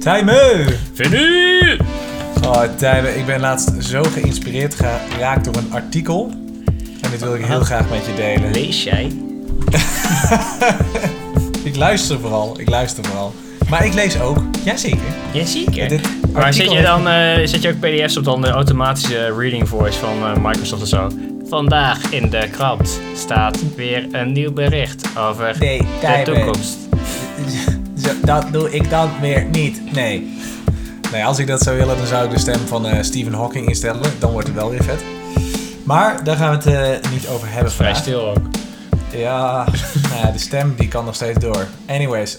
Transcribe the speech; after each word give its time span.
Tijmen! 0.00 0.66
Vinnie! 0.92 1.76
Oh, 2.44 2.62
Tijmen, 2.76 3.18
ik 3.18 3.26
ben 3.26 3.40
laatst 3.40 3.70
zo 3.78 4.02
geïnspireerd 4.02 4.74
geraakt 4.74 5.44
door 5.44 5.56
een 5.56 5.72
artikel. 5.72 6.30
En 7.00 7.10
dit 7.10 7.20
wil 7.20 7.34
ik 7.34 7.44
heel 7.44 7.60
graag 7.60 7.90
met 7.90 8.06
je 8.06 8.14
delen. 8.14 8.50
Lees 8.50 8.82
jij? 8.82 9.12
Ik 11.64 11.76
luister 11.76 12.20
vooral, 12.20 12.60
ik 12.60 12.68
luister 12.68 13.04
vooral. 13.04 13.32
Maar 13.68 13.86
ik 13.86 13.94
lees 13.94 14.20
ook. 14.20 14.38
Jazeker. 14.64 15.14
Jazeker. 15.32 15.88
Dit 15.88 16.32
Maar 16.32 16.54
zet 16.54 16.72
je 16.72 16.82
dan 16.82 17.08
eh, 17.08 17.46
zet 17.46 17.62
je 17.62 17.68
ook 17.68 17.78
pdf's 17.78 18.16
op 18.16 18.24
dan 18.24 18.40
de 18.40 18.48
automatische 18.48 19.34
reading 19.36 19.68
voice 19.68 19.98
van 19.98 20.24
eh, 20.24 20.36
Microsoft 20.42 20.82
of 20.82 20.88
zo? 20.88 21.08
Vandaag 21.48 22.10
in 22.10 22.30
de 22.30 22.48
krant 22.50 23.00
staat 23.16 23.58
weer 23.76 24.06
een 24.12 24.32
nieuw 24.32 24.52
bericht 24.52 25.08
over 25.18 25.56
Nee, 25.58 25.78
de 26.00 26.22
toekomst. 26.24 26.78
Zo, 28.02 28.10
dat 28.24 28.52
doe 28.52 28.70
ik 28.70 28.90
dan 28.90 29.10
weer 29.20 29.44
niet. 29.44 29.92
Nee. 29.92 30.38
Nee, 31.12 31.24
als 31.24 31.38
ik 31.38 31.46
dat 31.46 31.62
zou 31.62 31.76
willen, 31.76 31.96
dan 31.96 32.06
zou 32.06 32.24
ik 32.24 32.30
de 32.30 32.38
stem 32.38 32.66
van 32.66 32.86
eh, 32.86 33.02
Stephen 33.02 33.34
Hawking 33.34 33.68
instellen. 33.68 34.12
Dan 34.18 34.30
wordt 34.32 34.46
het 34.46 34.56
wel 34.56 34.70
weer 34.70 34.82
vet. 34.84 35.00
Maar 35.84 36.24
daar 36.24 36.36
gaan 36.36 36.58
we 36.58 36.70
het 36.70 37.02
eh, 37.02 37.10
niet 37.10 37.26
over 37.28 37.48
hebben 37.50 37.72
Vrij 37.72 37.86
vandaag. 37.86 38.02
stil 38.02 38.28
ook. 38.28 38.38
Ja, 39.10 39.66
nou 40.10 40.26
ja, 40.26 40.30
de 40.30 40.38
stem 40.38 40.74
die 40.76 40.88
kan 40.88 41.04
nog 41.04 41.14
steeds 41.14 41.38
door. 41.38 41.66
Anyways, 41.86 42.38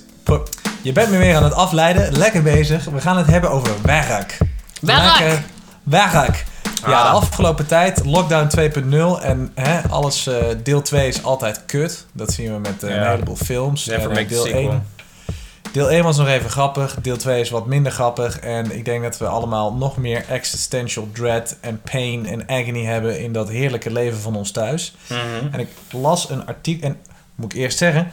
je 0.81 0.91
bent 0.91 1.09
me 1.11 1.17
weer 1.17 1.35
aan 1.35 1.43
het 1.43 1.53
afleiden. 1.53 2.17
Lekker 2.17 2.41
bezig. 2.43 2.85
We 2.85 3.01
gaan 3.01 3.17
het 3.17 3.27
hebben 3.27 3.49
over 3.51 3.71
werk. 3.81 4.37
Werk! 4.81 5.39
Werk. 5.83 6.45
Ja, 6.85 6.87
de 6.87 7.09
Ah. 7.09 7.13
afgelopen 7.13 7.67
tijd, 7.67 8.05
lockdown 8.05 8.47
2.0 8.47 9.21
en 9.21 9.51
hè, 9.55 9.81
alles, 9.89 10.27
eh, 10.27 10.35
deel 10.63 10.81
2 10.81 11.07
is 11.07 11.23
altijd 11.23 11.63
kut. 11.65 12.05
Dat 12.13 12.33
zien 12.33 12.53
we 12.53 12.59
met 12.59 12.83
eh, 12.83 12.95
een 12.95 13.07
heleboel 13.09 13.35
films. 13.35 13.85
Never 13.85 14.03
En, 14.09 14.15
make 14.15 14.25
deel 14.27 14.43
sequel. 14.43 14.59
1 14.69 14.85
Deel 15.71 15.89
1 15.91 16.03
was 16.03 16.17
nog 16.17 16.27
even 16.27 16.49
grappig, 16.49 16.95
deel 17.01 17.17
2 17.17 17.39
is 17.41 17.49
wat 17.49 17.65
minder 17.65 17.91
grappig. 17.91 18.39
En 18.39 18.71
ik 18.77 18.85
denk 18.85 19.03
dat 19.03 19.17
we 19.17 19.27
allemaal 19.27 19.73
nog 19.73 19.97
meer 19.97 20.25
existential 20.29 21.09
dread 21.11 21.57
en 21.61 21.81
pain 21.81 22.25
en 22.25 22.49
agony 22.49 22.83
hebben 22.85 23.19
in 23.19 23.31
dat 23.33 23.49
heerlijke 23.49 23.91
leven 23.91 24.19
van 24.19 24.35
ons 24.35 24.51
thuis. 24.51 24.95
Mhm. 25.09 25.53
En 25.53 25.59
ik 25.59 25.67
las 25.91 26.29
een 26.29 26.45
artikel, 26.45 26.87
en 26.89 26.97
moet 27.35 27.53
ik 27.53 27.59
eerst 27.59 27.77
zeggen, 27.77 28.11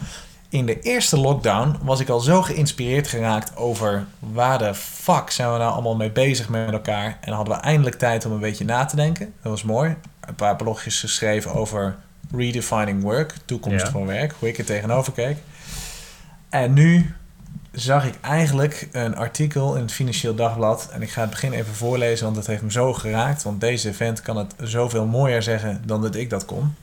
in 0.49 0.67
de 0.67 0.81
eerste 0.81 1.19
lockdown 1.19 1.77
was 1.83 2.01
ik 2.01 2.09
al 2.09 2.21
zo 2.21 2.43
geïnspireerd 2.43 3.09
geraakt 3.09 3.57
over 3.57 4.07
waar 4.19 4.59
de 4.59 4.75
fuck 4.75 5.31
zijn 5.31 5.53
we 5.53 5.59
nou 5.59 5.73
allemaal 5.73 5.97
mee 5.97 6.11
bezig 6.11 6.49
met 6.49 6.73
elkaar. 6.73 7.19
En 7.21 7.33
hadden 7.33 7.55
we 7.55 7.61
eindelijk 7.61 7.97
tijd 7.99 8.27
om 8.27 8.33
een 8.33 8.41
beetje 8.41 8.65
na 8.65 8.85
te 8.85 8.97
denken. 8.97 9.33
Dat 9.43 9.53
was 9.53 9.63
mooi. 9.63 9.97
Een 10.21 10.35
paar 10.35 10.57
blogjes 10.57 11.01
geschreven 11.01 11.55
over 11.55 11.97
redefining 12.37 13.03
work, 13.03 13.35
toekomst 13.45 13.85
Ja. 13.85 13.91
van 13.91 14.07
werk, 14.07 14.35
hoe 14.39 14.49
ik 14.49 14.59
er 14.59 14.65
tegenover 14.65 15.13
keek. 15.13 15.37
En 16.49 16.73
nu 16.73 17.15
zag 17.73 18.07
ik 18.07 18.15
eigenlijk 18.21 18.89
een 18.93 19.17
artikel 19.17 19.75
in 19.75 19.83
het 19.83 19.93
Financieel 19.93 20.35
Dagblad. 20.35 20.89
En 20.93 21.03
ik 21.03 21.11
ga 21.11 21.21
het 21.21 21.31
begin 21.31 21.53
even 21.53 21.75
voorlezen, 21.75 22.25
want 22.25 22.37
het 22.37 22.47
heeft 22.47 22.63
me 22.63 22.71
zo 22.71 22.93
geraakt. 22.93 23.43
Want 23.43 23.61
deze 23.61 23.95
vent 23.95 24.23
kan 24.23 24.37
het 24.37 24.55
zoveel 24.63 25.07
mooier 25.07 25.43
zeggen 25.43 25.83
dan 25.87 26.03
dat 26.03 26.15
ik 26.15 26.31
dat 26.31 26.45
kon. 26.45 26.75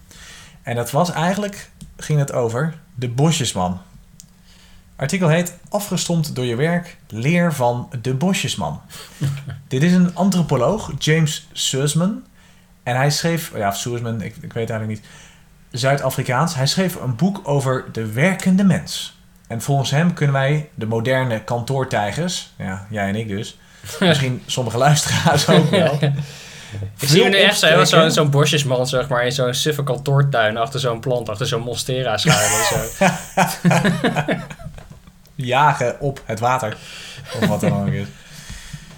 En 0.62 0.76
dat 0.76 0.92
was 0.92 1.12
eigenlijk, 1.12 1.70
ging 1.98 2.20
het 2.20 2.32
over 2.32 2.74
de 2.96 3.10
bosjesman. 3.10 3.82
Artikel 4.96 5.28
heet 5.28 5.58
Afgestompt 5.70 6.36
door 6.36 6.46
je 6.46 6.56
werk, 6.56 6.98
leer 7.08 7.54
van 7.54 7.90
de 8.02 8.14
bosjesman. 8.14 8.82
Dit 9.68 9.84
is 9.84 9.94
een 9.94 10.16
antropoloog, 10.16 10.92
James 10.98 11.48
Sussman. 11.52 12.24
En 12.84 12.96
hij 12.96 13.12
schreef, 13.12 13.52
ja, 13.56 13.72
Sussman, 13.72 14.22
ik, 14.22 14.36
ik 14.36 14.54
weet 14.54 14.70
eigenlijk 14.70 15.02
niet, 15.02 15.10
Zuid-Afrikaans. 15.72 16.56
Hij 16.56 16.68
schreef 16.68 16.96
een 16.96 17.16
boek 17.16 17.42
over 17.44 17.86
de 17.92 18.12
werkende 18.12 18.64
mens. 18.64 19.15
En 19.48 19.62
volgens 19.62 19.92
hem 19.92 20.14
kunnen 20.14 20.36
wij, 20.36 20.70
de 20.74 20.86
moderne 20.86 21.44
kantoortijgers, 21.44 22.54
ja, 22.58 22.88
jij 22.90 23.08
en 23.08 23.16
ik 23.16 23.28
dus, 23.28 23.58
misschien 24.00 24.44
sommige 24.46 24.78
luisteraars 24.78 25.50
ook 25.50 25.70
wel, 25.80 25.98
Ik 27.00 27.10
zie 27.10 27.22
hem 27.22 27.32
nu 27.32 27.38
echt 27.38 27.60
zo, 27.60 27.68
zo'n 27.68 27.80
opsteken. 27.80 28.12
zo'n 28.12 28.30
bosjesman, 28.30 28.88
zeg 28.88 29.08
maar, 29.08 29.26
in 29.26 29.32
zo'n 29.32 29.54
suffe 29.54 29.84
kantoortuin 29.84 30.58
achter 30.58 30.80
zo'n 30.80 31.00
plant, 31.00 31.30
achter 31.30 31.48
zo'n 31.48 31.62
monstera 31.62 32.18
schuilen. 32.18 32.66
Zo. 32.66 33.04
jagen 35.36 36.00
op 36.00 36.22
het 36.26 36.40
water. 36.40 36.78
Of 37.42 37.48
wat 37.48 37.62
dan 37.62 37.82
ook 37.82 37.88
is. 37.88 38.08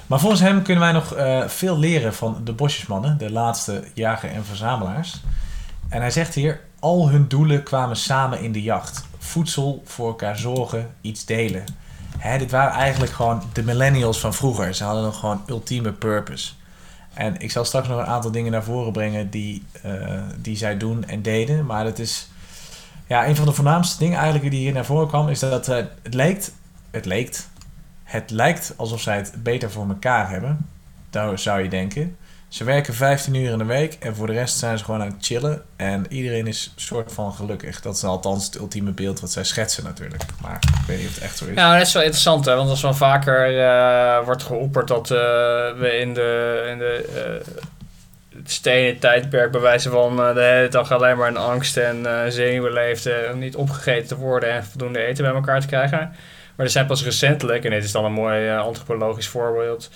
Maar 0.07 0.19
volgens 0.19 0.41
hem 0.41 0.61
kunnen 0.61 0.83
wij 0.83 0.91
nog 0.91 1.13
eh, 1.13 1.47
veel 1.47 1.79
leren 1.79 2.13
van 2.13 2.41
de 2.43 2.51
bosjesmannen, 2.51 3.17
de 3.17 3.31
laatste 3.31 3.83
jager 3.93 4.31
en 4.31 4.45
verzamelaars. 4.45 5.21
En 5.89 6.01
hij 6.01 6.11
zegt 6.11 6.33
hier, 6.33 6.59
al 6.79 7.09
hun 7.09 7.27
doelen 7.27 7.63
kwamen 7.63 7.95
samen 7.95 8.41
in 8.41 8.51
de 8.51 8.61
jacht. 8.61 9.05
Voedsel, 9.27 9.81
voor 9.85 10.07
elkaar 10.07 10.37
zorgen, 10.37 10.89
iets 11.01 11.25
delen. 11.25 11.63
Hè, 12.17 12.37
dit 12.37 12.51
waren 12.51 12.73
eigenlijk 12.73 13.11
gewoon 13.11 13.43
de 13.53 13.63
millennials 13.63 14.19
van 14.19 14.33
vroeger. 14.33 14.75
Ze 14.75 14.83
hadden 14.83 15.03
nog 15.03 15.19
gewoon 15.19 15.43
ultieme 15.47 15.91
purpose. 15.91 16.51
En 17.13 17.39
ik 17.39 17.51
zal 17.51 17.65
straks 17.65 17.87
nog 17.87 17.99
een 17.99 18.05
aantal 18.05 18.31
dingen 18.31 18.51
naar 18.51 18.63
voren 18.63 18.91
brengen 18.91 19.29
die, 19.29 19.63
eh, 19.81 20.21
die 20.37 20.55
zij 20.55 20.77
doen 20.77 21.05
en 21.05 21.21
deden. 21.21 21.65
Maar 21.65 21.85
het 21.85 21.99
is... 21.99 22.29
Ja, 23.07 23.27
een 23.27 23.35
van 23.35 23.45
de 23.45 23.53
voornaamste 23.53 23.97
dingen 23.97 24.19
eigenlijk 24.19 24.51
die 24.51 24.59
hier 24.59 24.73
naar 24.73 24.85
voren 24.85 25.07
kwam... 25.07 25.29
is 25.29 25.39
dat 25.39 25.67
eh, 25.67 25.75
het 26.03 26.13
lijkt... 26.13 26.53
Het 26.91 27.05
lijkt... 27.05 27.49
Het 28.03 28.29
lijkt 28.31 28.73
alsof 28.75 29.01
zij 29.01 29.15
het 29.15 29.33
beter 29.43 29.71
voor 29.71 29.87
elkaar 29.87 30.29
hebben. 30.29 30.69
Dat 31.09 31.39
zou 31.39 31.63
je 31.63 31.69
denken. 31.69 32.17
Ze 32.57 32.63
werken 32.63 32.93
15 32.93 33.33
uur 33.33 33.51
in 33.51 33.57
de 33.57 33.65
week 33.65 33.97
en 33.99 34.15
voor 34.15 34.27
de 34.27 34.33
rest 34.33 34.57
zijn 34.57 34.77
ze 34.77 34.83
gewoon 34.83 35.01
aan 35.01 35.07
het 35.07 35.25
chillen. 35.25 35.63
En 35.75 36.05
iedereen 36.09 36.47
is 36.47 36.73
soort 36.75 37.13
van 37.13 37.33
gelukkig. 37.33 37.81
Dat 37.81 37.95
is 37.95 38.03
althans 38.03 38.45
het 38.45 38.55
ultieme 38.55 38.91
beeld 38.91 39.19
wat 39.19 39.31
zij 39.31 39.43
schetsen 39.43 39.83
natuurlijk. 39.83 40.23
Maar 40.41 40.55
ik 40.81 40.87
weet 40.87 40.97
niet 40.97 41.07
of 41.07 41.13
het 41.13 41.23
echt 41.23 41.37
zo 41.37 41.45
is. 41.45 41.55
Ja, 41.55 41.77
dat 41.77 41.87
is 41.87 41.93
wel 41.93 42.01
interessant, 42.01 42.45
hè, 42.45 42.55
want 42.55 42.69
als 42.69 42.81
wel 42.81 42.93
vaker 42.93 43.59
eh, 43.59 44.25
wordt 44.25 44.43
geopperd 44.43 44.87
dat 44.87 45.11
eh, 45.11 45.17
we 45.77 45.97
in 45.99 46.13
de, 46.13 46.63
in 46.71 46.77
de 46.77 47.09
eh, 47.15 47.53
het 48.37 48.51
stenen 48.51 48.99
tijdperk 48.99 49.51
bij 49.51 49.61
wijze 49.61 49.89
van 49.89 50.15
de 50.15 50.41
hele 50.41 50.67
dag 50.67 50.91
alleen 50.91 51.17
maar 51.17 51.29
in 51.29 51.37
angst 51.37 51.77
en 51.77 52.05
zenuwen 52.31 52.73
leefden 52.73 53.33
om 53.33 53.39
niet 53.39 53.55
opgegeten 53.55 54.07
te 54.07 54.15
worden 54.17 54.51
en 54.51 54.63
voldoende 54.63 55.05
eten 55.05 55.23
bij 55.23 55.33
elkaar 55.33 55.61
te 55.61 55.67
krijgen. 55.67 56.11
Maar 56.55 56.65
er 56.65 56.71
zijn 56.71 56.85
pas 56.85 57.03
recentelijk, 57.03 57.63
en 57.63 57.71
dit 57.71 57.83
is 57.83 57.91
dan 57.91 58.05
een 58.05 58.11
mooi 58.11 58.49
antropologisch 58.51 59.27
voorbeeld, 59.27 59.89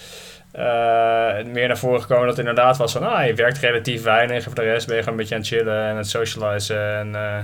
meer 0.52 1.68
naar 1.68 1.78
voren 1.78 2.02
gekomen 2.02 2.28
dat 2.28 2.38
het 2.38 2.48
inderdaad 2.48 2.78
was 2.78 2.92
van, 2.92 3.04
ah, 3.04 3.26
je 3.26 3.34
werkt 3.34 3.58
relatief 3.58 4.04
weinig 4.04 4.36
en 4.36 4.44
voor 4.44 4.56
de 4.56 4.62
rest 4.62 4.88
ben 4.88 4.96
je 4.96 5.04
gewoon 5.04 5.20
een 5.20 5.26
beetje 5.26 5.36
aan 5.36 5.42
het 5.42 5.50
chillen 5.50 5.88
en 5.88 5.96
het 5.96 6.10
socializen 6.10 6.98
en 6.98 7.16
eh, 7.16 7.38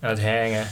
aan 0.00 0.10
het 0.10 0.22
hangen. 0.22 0.66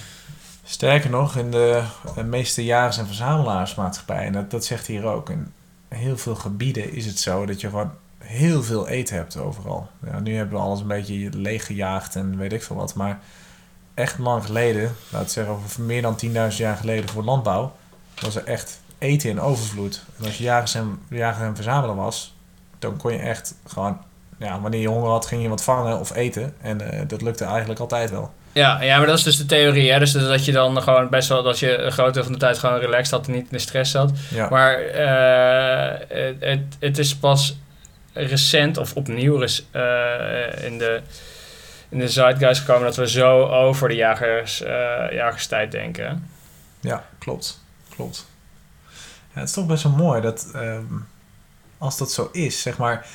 Sterker 0.65 1.11
nog, 1.11 1.37
in 1.37 1.51
de 1.51 1.83
eh, 2.17 2.25
meeste 2.25 2.65
jagers- 2.65 2.99
en 2.99 3.07
verzamelaarsmaatschappij, 3.07 4.25
en 4.25 4.33
dat, 4.33 4.51
dat 4.51 4.65
zegt 4.65 4.87
hier 4.87 5.05
ook, 5.05 5.31
in 5.31 5.53
heel 5.89 6.17
veel 6.17 6.35
gebieden 6.35 6.93
is 6.93 7.07
het 7.07 7.19
zo 7.19 7.47
dat 7.47 7.61
je 7.61 7.69
gewoon 7.69 7.93
heel 8.19 8.63
veel 8.63 8.89
eten 8.89 9.17
hebt 9.17 9.37
overal. 9.37 9.89
Nu 10.23 10.37
hebben 10.37 10.59
we 10.59 10.65
alles 10.65 10.81
een 10.81 10.87
beetje 10.87 11.29
leeggejaagd 11.33 12.17
en 12.17 12.37
weet 12.37 12.53
ik 12.53 12.63
veel 12.63 12.77
wat, 12.77 12.95
maar 12.95 13.19
echt 13.95 14.19
lang 14.19 14.45
geleden, 14.45 14.95
laat 15.11 15.23
ik 15.23 15.29
zeggen 15.29 15.55
over 15.55 15.83
meer 15.83 16.03
dan 16.03 16.19
10.000 16.25 16.31
jaar 16.57 16.77
geleden 16.77 17.09
voor 17.09 17.25
landbouw, 17.25 17.73
was 18.21 18.37
er 18.37 18.45
echt 18.45 18.81
eten 19.05 19.31
in 19.31 19.41
overvloed. 19.41 20.03
En 20.19 20.25
als 20.25 20.39
je 20.39 20.45
jagers 20.45 20.75
en, 20.75 20.99
jager 21.11 21.47
en 21.47 21.55
verzamelaar 21.55 21.97
was, 21.97 22.35
dan 22.79 22.97
kon 22.97 23.13
je 23.13 23.19
echt 23.19 23.55
gewoon, 23.67 23.99
ja, 24.39 24.61
wanneer 24.61 24.81
je 24.81 24.89
honger 24.89 25.09
had, 25.09 25.27
ging 25.27 25.43
je 25.43 25.49
wat 25.49 25.63
vangen 25.63 25.99
of 25.99 26.15
eten. 26.15 26.55
En 26.61 26.93
eh, 26.93 27.01
dat 27.07 27.23
lukte 27.23 27.45
eigenlijk 27.45 27.81
altijd 27.81 28.11
wel. 28.11 28.33
Ja, 28.53 28.83
ja, 28.83 28.99
maar 28.99 29.07
dat 29.07 29.19
is 29.19 29.25
dus 29.25 29.37
de 29.37 29.47
theorie. 29.47 29.93
Hè? 29.93 29.99
Dus 29.99 30.13
dat 30.13 30.45
je 30.45 30.53
dan 30.53 30.83
gewoon 30.83 31.09
best 31.09 31.29
wel 31.29 31.43
dat 31.43 31.59
je 31.59 31.77
een 31.77 31.93
groot 31.93 32.15
deel 32.15 32.23
van 32.23 32.33
de 32.33 32.39
tijd 32.39 32.59
gewoon 32.59 32.79
relaxed 32.79 33.11
had 33.11 33.27
en 33.27 33.33
niet 33.33 33.43
in 33.43 33.49
de 33.51 33.59
stress 33.59 33.91
zat. 33.91 34.13
Ja. 34.31 34.49
Maar 34.49 34.79
eh, 34.79 36.01
het, 36.41 36.77
het, 36.79 36.99
is 36.99 37.17
pas 37.17 37.57
recent 38.13 38.77
of 38.77 38.95
opnieuw 38.95 39.37
res- 39.37 39.67
eh, 39.71 40.65
in, 40.65 40.79
de, 40.79 41.01
in 41.89 41.99
de 41.99 42.09
zeitgeist 42.09 42.61
gekomen 42.61 42.85
dat 42.85 42.97
we 42.97 43.09
zo 43.09 43.45
over 43.45 43.89
de 43.89 43.95
jagers, 43.95 44.63
eh, 44.63 44.73
jagerstijd 45.11 45.73
denken. 45.73 46.29
Ja, 46.81 47.05
klopt. 47.19 47.61
Klopt. 47.95 48.27
Ja, 49.35 49.41
het 49.41 49.49
is 49.49 49.55
toch 49.55 49.67
best 49.67 49.83
wel 49.83 49.93
mooi 49.93 50.21
dat 50.21 50.51
ehm, 50.55 50.85
als 51.79 51.99
dat 51.99 52.13
zo 52.13 52.29
is, 52.33 52.63
zeg 52.63 52.79
maar. 52.79 53.07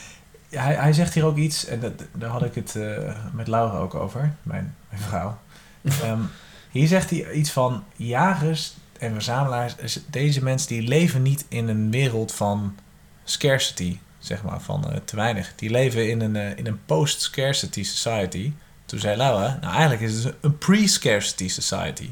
Hij, 0.50 0.76
hij 0.76 0.94
zegt 0.94 1.14
hier 1.14 1.26
ook 1.26 1.38
iets, 1.38 1.66
en 1.66 1.80
dat, 1.80 1.94
daar 2.14 2.30
had 2.30 2.44
ik 2.44 2.56
het 2.56 2.76
eh, 2.76 3.16
met 3.34 3.48
Laura 3.48 3.78
ook 3.78 3.94
over, 3.94 4.36
mijn, 4.42 4.76
mijn 4.90 5.02
vrouw. 5.02 5.38
Ehm, 6.02 6.20
hier 6.72 6.88
zegt 6.88 7.10
hij 7.10 7.32
iets 7.32 7.52
van 7.52 7.84
jagers 7.96 8.76
en 9.00 9.14
verzamelaars. 9.14 10.00
Deze 10.10 10.44
mensen 10.44 10.68
die 10.68 10.88
leven 10.88 11.22
niet 11.22 11.46
in 11.48 11.68
een 11.68 11.92
wereld 11.92 12.34
van 12.34 12.76
scarcity, 13.24 14.00
zeg 14.20 14.44
maar, 14.44 14.62
van 14.62 14.92
eh, 14.92 14.98
te 15.06 15.16
weinig. 15.16 15.54
Die 15.56 15.70
leven 15.70 16.10
in 16.10 16.22
een, 16.22 16.36
eh, 16.36 16.58
in 16.58 16.68
een 16.68 16.80
post-scarcity 16.86 17.84
society. 17.84 18.52
Toen 18.86 19.00
zei 19.00 19.18
Laura, 19.18 19.58
nou 19.62 19.74
eigenlijk 19.74 20.02
is 20.02 20.24
het 20.24 20.36
een 20.42 20.58
pre-scarcity 20.58 21.48
society. 21.48 22.12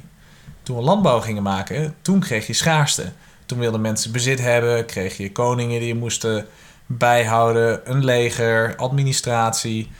Toen 0.63 0.77
we 0.77 0.83
landbouw 0.83 1.19
gingen 1.19 1.43
maken, 1.43 1.95
toen 2.01 2.19
kreeg 2.19 2.47
je 2.47 2.53
schaarste. 2.53 3.11
Toen 3.47 3.59
wilden 3.59 3.81
mensen 3.81 4.11
bezit 4.11 4.39
hebben, 4.41 4.85
kreeg 4.85 5.17
je 5.17 5.31
koningen 5.31 5.79
die 5.79 5.87
je 5.87 5.95
moesten 5.95 6.45
bijhouden, 6.85 7.79
een 7.83 8.05
leger, 8.05 8.73
administratie, 8.75 9.91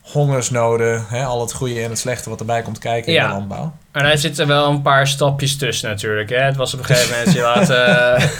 hongersnoden, 0.00 1.06
hè, 1.08 1.24
al 1.24 1.40
het 1.40 1.52
goede 1.52 1.82
en 1.82 1.90
het 1.90 1.98
slechte 1.98 2.30
wat 2.30 2.40
erbij 2.40 2.62
komt 2.62 2.78
kijken 2.78 3.14
in 3.14 3.22
de 3.22 3.28
landbouw. 3.28 3.72
En 3.92 4.02
daar 4.02 4.18
zitten 4.18 4.46
wel 4.46 4.68
een 4.68 4.82
paar 4.82 5.06
stapjes 5.06 5.56
tussen 5.56 5.88
natuurlijk. 5.90 6.30
Hè? 6.30 6.40
Het 6.40 6.56
was 6.56 6.74
op 6.74 6.78
een 6.78 6.84
gegeven 6.84 7.16
moment, 7.16 7.32
je 7.32 7.40
laat... 7.40 7.70
eh, 7.70 8.28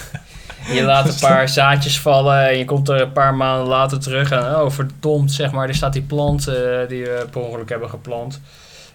Je 0.72 0.82
laat 0.82 1.08
een 1.08 1.28
paar 1.28 1.48
zaadjes 1.48 2.00
vallen 2.00 2.48
en 2.48 2.58
je 2.58 2.64
komt 2.64 2.88
er 2.88 3.00
een 3.00 3.12
paar 3.12 3.34
maanden 3.34 3.66
later 3.66 4.00
terug 4.00 4.30
en 4.30 4.38
oh 4.38 4.70
verdomd, 4.70 5.32
zeg 5.32 5.52
maar, 5.52 5.68
er 5.68 5.74
staat 5.74 5.92
die 5.92 6.02
plant 6.02 6.48
eh, 6.48 6.54
die 6.88 7.04
we 7.04 7.26
per 7.30 7.40
ongeluk 7.40 7.68
hebben 7.68 7.90
geplant. 7.90 8.40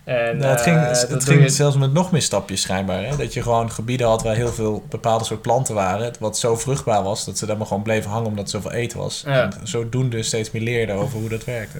En, 0.03 0.37
Nou, 0.37 0.51
het 0.51 0.61
ging, 0.61 0.77
eh, 0.77 0.87
het 0.87 1.09
dat 1.09 1.23
ging 1.23 1.41
je- 1.41 1.49
zelfs 1.49 1.77
met 1.77 1.93
nog 1.93 2.11
meer 2.11 2.21
stapjes 2.21 2.61
schijnbaar. 2.61 3.03
Hè? 3.05 3.15
Dat 3.15 3.33
je 3.33 3.41
gewoon 3.41 3.71
gebieden 3.71 4.07
had 4.07 4.23
waar 4.23 4.35
heel 4.35 4.51
veel 4.53 4.83
bepaalde 4.89 5.23
soort 5.25 5.41
planten 5.41 5.75
waren. 5.75 6.13
Wat 6.19 6.37
zo 6.37 6.55
vruchtbaar 6.55 7.03
was 7.03 7.25
dat 7.25 7.37
ze 7.37 7.45
daar 7.45 7.57
maar 7.57 7.67
gewoon 7.67 7.83
bleven 7.83 8.11
hangen 8.11 8.27
omdat 8.27 8.43
er 8.45 8.49
zoveel 8.51 8.71
eten 8.71 8.97
was. 8.97 9.23
Ja. 9.25 9.43
En 9.43 9.53
zodoende 9.63 10.23
steeds 10.23 10.51
meer 10.51 10.61
leerden 10.61 10.95
over 10.95 11.19
hoe 11.19 11.29
dat 11.29 11.43
werkte. 11.45 11.77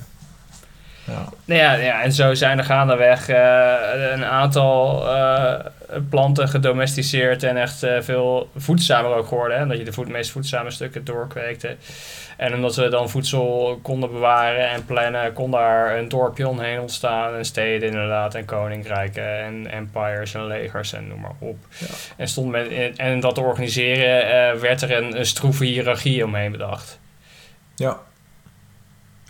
Ja. 1.04 1.26
Nou 1.46 1.62
ja, 1.62 1.74
ja, 1.74 2.02
en 2.02 2.12
zo 2.12 2.34
zijn 2.34 2.58
er 2.58 2.64
gaandeweg 2.64 3.30
eh, 3.30 3.74
een 4.14 4.26
aantal 4.26 5.08
eh, 5.08 5.54
planten 6.10 6.50
gedomesticeerd 6.50 7.44
en 7.44 7.58
echt 7.58 7.84
eh, 7.84 8.02
veel 8.02 8.50
voedzamer 8.56 9.16
ook 9.16 9.28
geworden. 9.28 9.60
Hè? 9.60 9.68
Dat 9.68 9.78
je 9.78 9.84
de 9.84 9.94
voed, 9.94 10.08
meest 10.08 10.32
voedzame 10.32 10.72
stukken 10.72 11.06
doorkweekte. 11.06 11.76
En 12.38 12.54
omdat 12.54 12.76
we 12.76 12.88
dan 12.88 13.10
voedsel 13.10 13.80
konden 13.82 14.12
bewaren 14.12 14.70
en 14.70 14.86
plannen, 14.86 15.34
kon 15.34 15.52
daar 15.52 15.98
een 15.98 16.10
dorpje 16.10 16.48
omheen 16.48 16.80
ontstaan. 16.80 17.36
En 17.36 17.46
steden 17.46 17.90
inderdaad, 17.90 18.36
en 18.36 18.46
koninkrijken 18.46 19.40
en 19.40 19.72
empires 19.72 20.34
en 20.34 20.48
legers 20.48 20.94
en 20.94 21.08
noem 21.08 21.20
maar 21.20 21.36
op. 21.40 21.58
Ja. 21.78 21.86
En, 22.18 22.28
stond 22.28 22.52
met, 22.52 22.68
en, 22.68 22.96
en 22.98 23.20
dat 23.20 23.36
te 23.36 23.42
organiseren 23.42 24.60
werd 24.60 24.82
er 24.82 24.98
een, 24.98 25.20
een 25.20 25.26
stroeve 25.26 25.66
hiërarchie 25.66 26.26
omheen 26.26 26.52
bedacht. 26.52 27.00
Ja. 27.76 28.00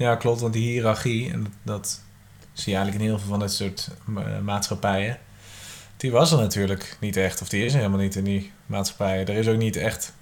Ja, 0.02 0.16
klopt. 0.16 0.42
Want 0.42 0.54
die 0.54 0.72
hiërarchie, 0.72 1.32
en 1.32 1.54
dat, 1.64 2.02
zie 2.54 2.72
je 2.72 2.78
eigenlijk 2.78 3.04
in 3.06 3.10
heel 3.10 3.20
veel 3.20 3.30
van 3.30 3.40
dit 3.40 3.52
soort 3.52 3.88
ma- 4.06 4.40
maatschappijen. 4.44 5.18
Die 5.98 6.12
was 6.12 6.32
er 6.32 6.38
natuurlijk 6.38 6.98
niet 7.00 7.18
echt. 7.18 7.42
Of 7.42 7.50
die 7.50 7.66
is 7.66 7.72
er 7.74 7.78
helemaal 7.80 8.00
niet 8.00 8.16
in 8.16 8.24
die 8.24 8.52
maatschappijen. 8.66 9.28
Er 9.28 9.36
is 9.36 9.48
ook 9.48 9.58
niet 9.58 9.76
echt 9.76 10.14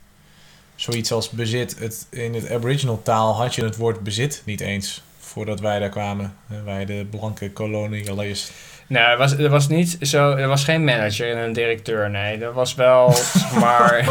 zoiets 0.75 1.11
als 1.11 1.29
bezit. 1.29 1.79
Het, 1.79 2.07
in 2.09 2.33
het 2.33 2.51
Aboriginal 2.51 3.01
taal 3.03 3.35
had 3.35 3.55
je 3.55 3.63
het 3.63 3.75
woord 3.75 3.99
bezit 4.03 4.41
niet 4.45 4.61
eens. 4.61 5.03
Voordat 5.19 5.59
wij 5.59 5.79
daar 5.79 5.89
kwamen. 5.89 6.35
Eh, 6.49 6.57
Wij 6.63 6.85
de 6.85 7.05
blanke 7.09 7.51
kolonialisten. 7.51 8.53
Nou, 8.87 9.11
er 9.11 9.17
was, 9.17 9.31
er 9.31 9.49
was 9.49 9.67
niet 9.67 9.97
zo, 10.01 10.31
er 10.35 10.47
was 10.47 10.63
geen 10.63 10.83
manager 10.83 11.31
en 11.35 11.43
een 11.43 11.53
directeur, 11.53 12.09
nee. 12.09 12.37
Er 12.37 12.53
was 12.53 12.75
wel, 12.75 13.13
maar, 13.59 14.07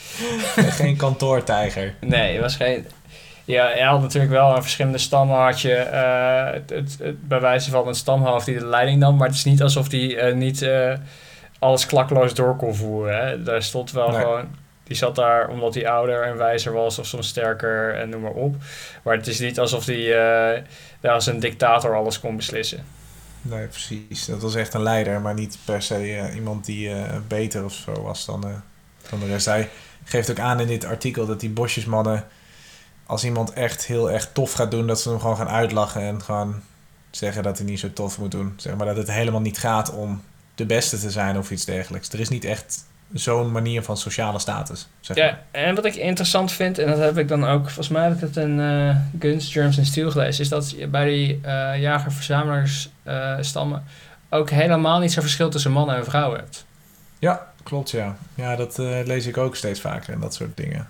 Geen 0.56 0.96
kantoortijger. 0.96 1.94
nee, 2.00 2.34
er 2.34 2.40
was 2.40 2.56
geen... 2.56 2.86
Ja, 3.44 3.76
je 3.76 3.82
had 3.82 4.00
natuurlijk 4.00 4.32
wel 4.32 4.56
een 4.56 4.62
verschillende 4.62 4.98
stammen 4.98 5.36
had 5.36 5.60
je, 5.60 5.74
eh, 5.74 6.52
het, 6.52 6.70
het, 6.70 6.96
het, 6.98 7.28
bij 7.28 7.40
wijze 7.40 7.70
van 7.70 7.88
een 7.88 7.94
stamhoofd 7.94 8.46
die 8.46 8.58
de 8.58 8.66
leiding 8.66 8.98
nam, 8.98 9.16
maar 9.16 9.26
het 9.26 9.36
is 9.36 9.44
niet 9.44 9.62
alsof 9.62 9.88
die 9.88 10.16
eh, 10.16 10.34
niet 10.34 10.62
eh, 10.62 10.92
alles 11.58 11.86
klakkeloos 11.86 12.34
door 12.34 12.56
kon 12.56 12.74
voeren. 12.74 13.26
Hè. 13.26 13.42
Daar 13.42 13.62
stond 13.62 13.90
wel 13.92 14.10
Nee. 14.10 14.20
gewoon, 14.20 14.46
die 14.84 14.96
zat 14.96 15.14
daar 15.14 15.48
omdat 15.48 15.74
hij 15.74 15.88
ouder 15.88 16.22
en 16.22 16.36
wijzer 16.36 16.72
was 16.72 16.98
of 16.98 17.06
soms 17.06 17.28
sterker 17.28 17.94
en 17.94 18.08
noem 18.08 18.20
maar 18.20 18.30
op. 18.30 18.54
Maar 19.02 19.16
het 19.16 19.26
is 19.26 19.38
niet 19.38 19.58
alsof 19.58 19.84
die 19.84 20.08
daar 21.00 21.12
als 21.12 21.26
een 21.26 21.40
dictator 21.40 21.94
alles 21.96 22.20
kon 22.20 22.36
beslissen. 22.36 22.84
Nee, 23.42 23.66
precies. 23.66 24.26
Dat 24.26 24.42
was 24.42 24.54
echt 24.54 24.74
een 24.74 24.82
leider, 24.82 25.20
maar 25.20 25.34
niet 25.34 25.58
per 25.64 25.82
se 25.82 26.30
iemand 26.34 26.64
die 26.64 26.90
beter 27.28 27.64
of 27.64 27.72
zo 27.72 28.02
was 28.02 28.24
dan, 28.24 28.40
dan 29.10 29.20
de 29.20 29.26
rest. 29.26 29.46
Hij 29.46 29.68
geeft 30.04 30.30
ook 30.30 30.38
aan 30.38 30.60
in 30.60 30.66
dit 30.66 30.84
artikel 30.84 31.26
dat 31.26 31.40
die 31.40 31.50
bosjesmannen, 31.50 32.24
als 33.12 33.24
iemand 33.24 33.52
echt 33.52 33.86
heel 33.86 34.10
erg 34.10 34.30
tof 34.32 34.52
gaat 34.52 34.70
doen, 34.70 34.86
dat 34.86 35.00
ze 35.00 35.08
hem 35.08 35.20
gewoon 35.20 35.36
gaan 35.36 35.48
uitlachen 35.48 36.02
en 36.02 36.22
gewoon 36.22 36.60
zeggen 37.10 37.42
dat 37.42 37.58
hij 37.58 37.66
niet 37.66 37.80
zo 37.80 37.92
tof 37.92 38.18
moet 38.18 38.30
doen. 38.30 38.52
Zeg 38.56 38.76
maar 38.76 38.86
dat 38.86 38.96
het 38.96 39.10
helemaal 39.10 39.40
niet 39.40 39.58
gaat 39.58 39.92
om 39.92 40.22
de 40.54 40.66
beste 40.66 40.98
te 40.98 41.10
zijn 41.10 41.38
of 41.38 41.50
iets 41.50 41.64
dergelijks. 41.64 42.08
Er 42.08 42.20
is 42.20 42.28
niet 42.28 42.44
echt 42.44 42.84
zo'n 43.12 43.52
manier 43.52 43.82
van 43.82 43.96
sociale 43.96 44.38
status. 44.38 44.88
Zeg 45.00 45.16
maar. 45.16 45.26
Ja, 45.26 45.40
en 45.50 45.74
wat 45.74 45.84
ik 45.84 45.94
interessant 45.94 46.52
vind, 46.52 46.78
en 46.78 46.86
dat 46.86 46.98
heb 46.98 47.18
ik 47.18 47.28
dan 47.28 47.44
ook, 47.44 47.64
volgens 47.64 47.88
mij 47.88 48.02
heb 48.02 48.14
ik 48.14 48.20
het 48.20 48.36
in 48.36 48.60
eh, 48.60 48.96
Guns, 49.18 49.52
Germs 49.52 49.78
en 49.78 49.86
Steel 49.86 50.10
gelezen, 50.10 50.42
is 50.42 50.48
dat 50.48 50.70
je 50.70 50.86
bij 50.86 51.04
die 51.04 51.40
eh 51.42 51.80
jager-verzamelaars 51.80 52.90
eh, 53.02 53.72
ook 54.28 54.50
helemaal 54.50 54.98
niet 54.98 55.12
zo 55.12 55.20
verschil 55.20 55.50
tussen 55.50 55.72
mannen 55.72 55.96
en 55.96 56.04
vrouwen 56.04 56.38
hebt. 56.38 56.64
Ja, 57.18 57.46
klopt 57.62 57.90
ja. 57.90 58.16
Ja, 58.34 58.56
dat 58.56 58.78
lees 58.78 59.26
ik 59.26 59.36
ook 59.36 59.56
steeds 59.56 59.80
vaker 59.80 60.12
en 60.12 60.20
dat 60.20 60.34
soort 60.34 60.56
dingen. 60.56 60.88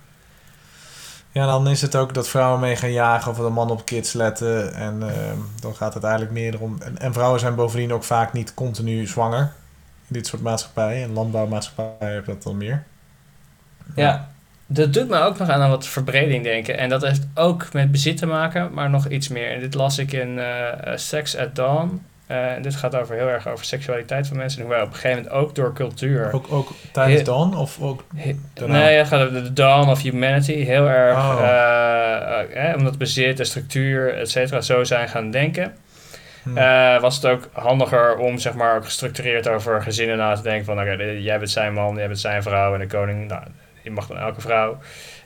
Ja, 1.33 1.47
dan 1.47 1.69
is 1.69 1.83
het 1.83 1.97
ook 1.97 2.15
dat 2.15 2.29
vrouwen 2.29 2.61
mee 2.61 2.77
gaan 2.77 2.93
jagen 2.93 3.31
of 3.31 3.37
dat 3.37 3.47
de 3.47 3.53
man 3.53 3.71
op 3.71 3.85
kids 3.85 4.13
letten. 4.13 4.75
En 4.75 5.03
ehm, 5.03 5.39
dan 5.61 5.75
gaat 5.75 5.95
het 5.95 6.03
eigenlijk 6.03 6.33
meer 6.33 6.55
erom. 6.55 6.77
En, 6.83 6.99
en 6.99 7.13
vrouwen 7.13 7.41
zijn 7.41 7.55
bovendien 7.55 7.93
ook 7.93 8.05
vaak 8.05 8.33
niet 8.33 8.55
continu 8.55 9.07
zwanger. 9.07 9.53
In 10.09 10.15
dit 10.15 10.27
soort 10.27 10.43
maatschappijen. 10.43 11.03
En 11.03 11.13
landbouwmaatschappijen 11.13 12.15
heb 12.15 12.27
dat 12.27 12.43
dan 12.43 12.57
meer. 12.57 12.85
Ja. 13.95 14.31
Dat 14.67 14.93
doet 14.93 15.09
me 15.09 15.19
ook 15.19 15.39
nog 15.39 15.49
aan 15.49 15.61
een 15.61 15.71
wat 15.71 15.87
verbreding 15.87 16.45
denken. 16.45 16.79
En 16.79 16.89
dat 16.89 17.03
heeft 17.03 17.27
ook 17.35 17.73
met 17.73 17.91
bezit 17.91 18.17
te 18.17 18.27
maken, 18.27 18.75
maar 18.75 18.91
nog 18.91 19.09
iets 19.09 19.29
meer. 19.29 19.51
En 19.51 19.61
dit 19.61 19.75
las 19.75 19.99
ik 19.99 20.13
in 20.13 20.39
eh, 20.39 20.97
Sex 20.97 21.37
at 21.37 21.55
Dawn. 21.55 22.07
Eh, 22.33 22.53
en 22.53 22.63
dit 22.63 22.75
gaat 22.75 22.95
over 22.97 23.15
heel 23.17 23.29
erg 23.29 23.49
over 23.49 23.65
seksualiteit 23.65 24.27
van 24.27 24.37
mensen. 24.37 24.61
En 24.61 24.67
hoe 24.67 24.75
wij 24.75 24.83
op 24.85 24.89
een 24.89 24.95
gegeven 24.95 25.23
moment 25.23 25.35
ook 25.43 25.55
door 25.55 25.73
cultuur... 25.73 26.33
Ook, 26.33 26.47
ook 26.53 26.71
tijdens 26.93 27.23
dan? 27.23 27.57
Of 27.57 27.81
ook... 27.81 28.05
He-. 28.17 28.37
Nee, 28.67 28.97
het 28.97 29.07
gaat 29.07 29.21
over 29.29 29.43
de 29.43 29.53
dawn 29.53 29.89
of 29.91 30.03
humanity. 30.03 30.53
Heel 30.53 30.89
erg, 30.89 31.17
Oh. 31.17 31.39
eh, 31.43 32.71
eh, 32.71 32.77
omdat 32.77 32.99
bezit, 32.99 33.37
de 33.37 33.45
structuur, 33.45 34.15
et 34.19 34.31
cetera, 34.31 34.61
zo 34.61 34.85
zijn 34.85 35.09
gaan 35.09 35.31
denken. 35.31 35.75
hm, 36.43 36.57
Eh, 36.59 37.01
was 37.01 37.15
het 37.17 37.27
ook 37.27 37.49
handiger 37.53 38.17
om 38.17 38.39
zeg 38.39 38.55
maar 38.55 38.77
ook 38.77 38.85
gestructureerd 38.85 39.49
over 39.49 39.83
gezinnen 39.83 40.17
na 40.17 40.35
te 40.35 40.43
denken 40.43 40.65
van 40.65 40.81
oké, 40.81 40.93
jij 41.03 41.39
bent 41.39 41.51
zijn 41.51 41.73
man, 41.73 41.97
jij 41.97 42.07
bent 42.07 42.21
zijn 42.21 42.43
vrouw 42.43 42.75
en 42.75 42.81
de 42.81 42.87
koning, 42.87 43.29
nou, 43.29 43.43
je 43.83 43.91
mag 43.91 44.07
dan 44.07 44.19
elke 44.19 44.41
vrouw. 44.41 44.79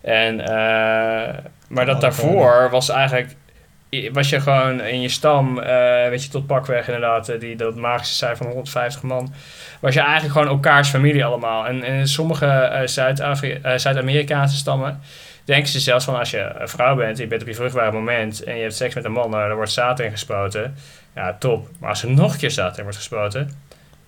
En, 0.02 0.40
eh, 0.40 1.34
maar 1.68 1.86
dat 1.86 2.00
daarvoor 2.00 2.70
was 2.70 2.88
eigenlijk, 2.88 3.34
was 4.12 4.28
je 4.28 4.40
gewoon 4.40 4.80
in 4.80 5.00
je 5.00 5.08
stam, 5.08 5.58
eh, 5.58 6.08
weet 6.08 6.22
je, 6.24 6.30
tot 6.30 6.46
pakweg 6.46 6.86
inderdaad, 6.86 7.28
eh, 7.28 7.40
die, 7.40 7.56
dat 7.56 7.74
magische 7.76 8.14
cijfer 8.14 8.36
van 8.36 8.46
150 8.46 9.02
man, 9.02 9.32
was 9.80 9.94
je 9.94 10.00
eigenlijk 10.00 10.32
gewoon 10.32 10.48
elkaars 10.48 10.88
familie 10.88 11.24
allemaal. 11.24 11.66
En 11.66 11.84
in 11.84 12.08
sommige 12.08 12.46
eh, 12.46 12.86
Zuid-Amerikaanse 13.76 14.56
stammen 14.56 15.00
denken 15.44 15.68
ze 15.68 15.80
zelfs 15.80 16.04
van 16.04 16.18
als 16.18 16.30
je 16.30 16.52
een 16.58 16.68
vrouw 16.68 16.96
bent, 16.96 17.18
je 17.18 17.26
bent 17.26 17.42
op 17.42 17.48
je 17.48 17.54
vruchtbare 17.54 17.92
moment 17.92 18.44
en 18.44 18.56
je 18.56 18.62
hebt 18.62 18.74
seks 18.74 18.94
met 18.94 19.04
een 19.04 19.12
man, 19.12 19.34
er 19.34 19.54
wordt 19.54 19.72
zaad 19.72 20.00
in 20.00 20.10
gespoten. 20.10 20.74
Ja, 21.14 21.36
top. 21.38 21.68
Maar 21.78 21.88
als 21.88 22.02
er 22.02 22.10
nog 22.10 22.32
een 22.32 22.38
keer 22.38 22.50
zaad 22.50 22.76
in 22.76 22.82
wordt 22.82 22.98
gespoten, 22.98 23.50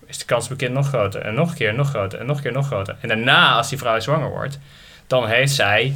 is 0.05 0.17
de 0.17 0.25
kans 0.25 0.45
op 0.45 0.51
een 0.51 0.57
kind 0.57 0.73
nog 0.73 0.87
groter. 0.87 1.21
En 1.21 1.33
nog 1.33 1.49
een 1.49 1.55
keer, 1.55 1.73
nog 1.73 1.89
groter. 1.89 2.19
En 2.19 2.25
nog 2.25 2.37
een 2.37 2.43
keer, 2.43 2.51
nog 2.51 2.67
groter. 2.67 2.95
En 2.99 3.07
daarna, 3.07 3.51
als 3.51 3.69
die 3.69 3.77
vrouw 3.77 3.99
zwanger 3.99 4.29
wordt, 4.29 4.59
dan 5.07 5.27
heeft 5.27 5.53
zij 5.53 5.93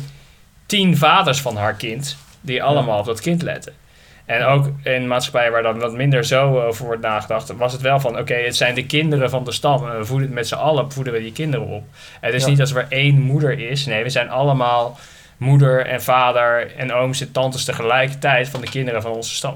tien 0.66 0.98
vaders 0.98 1.42
van 1.42 1.56
haar 1.56 1.74
kind, 1.74 2.18
die 2.42 2.64
allemaal 2.64 3.00
op 3.00 3.06
dat 3.06 3.22
kind 3.22 3.42
letten. 3.42 3.74
En 4.26 4.44
ook 4.44 4.70
in 4.84 5.08
maatschappijen 5.08 5.52
waar 5.52 5.64
dan 5.64 5.80
wat 5.80 5.94
minder 5.94 6.26
zo 6.26 6.62
over 6.62 6.86
wordt 6.86 7.02
nagedacht, 7.02 7.56
was 7.56 7.72
het 7.74 7.82
wel 7.82 8.00
van: 8.00 8.18
oké, 8.20 8.34
het 8.34 8.56
zijn 8.56 8.76
de 8.76 8.86
kinderen 8.86 9.30
van 9.30 9.44
de 9.44 9.52
stam. 9.52 9.90
En 9.90 9.98
we 9.98 10.06
voeden 10.06 10.34
met 10.34 10.48
z'n 10.48 10.56
allen 10.56 10.92
voeden 10.92 11.14
we 11.14 11.20
die 11.20 11.32
kinderen 11.32 11.68
op. 11.68 11.84
Het 12.20 12.34
is 12.34 12.44
Ja. 12.44 12.50
niet 12.50 12.60
als 12.60 12.74
er 12.74 12.86
één 12.90 13.22
moeder 13.22 13.60
is. 13.60 13.86
Nee, 13.86 14.04
we 14.04 14.10
zijn 14.10 14.30
allemaal 14.30 14.98
moeder 15.38 15.86
en 15.86 16.02
vader 16.04 16.76
en 16.76 16.94
ooms 16.94 17.22
en 17.22 17.32
tantes 17.32 17.66
tegelijkertijd 17.66 18.50
van 18.50 18.62
de 18.62 18.70
kinderen 18.70 19.02
van 19.02 19.12
onze 19.12 19.36
stam. 19.36 19.56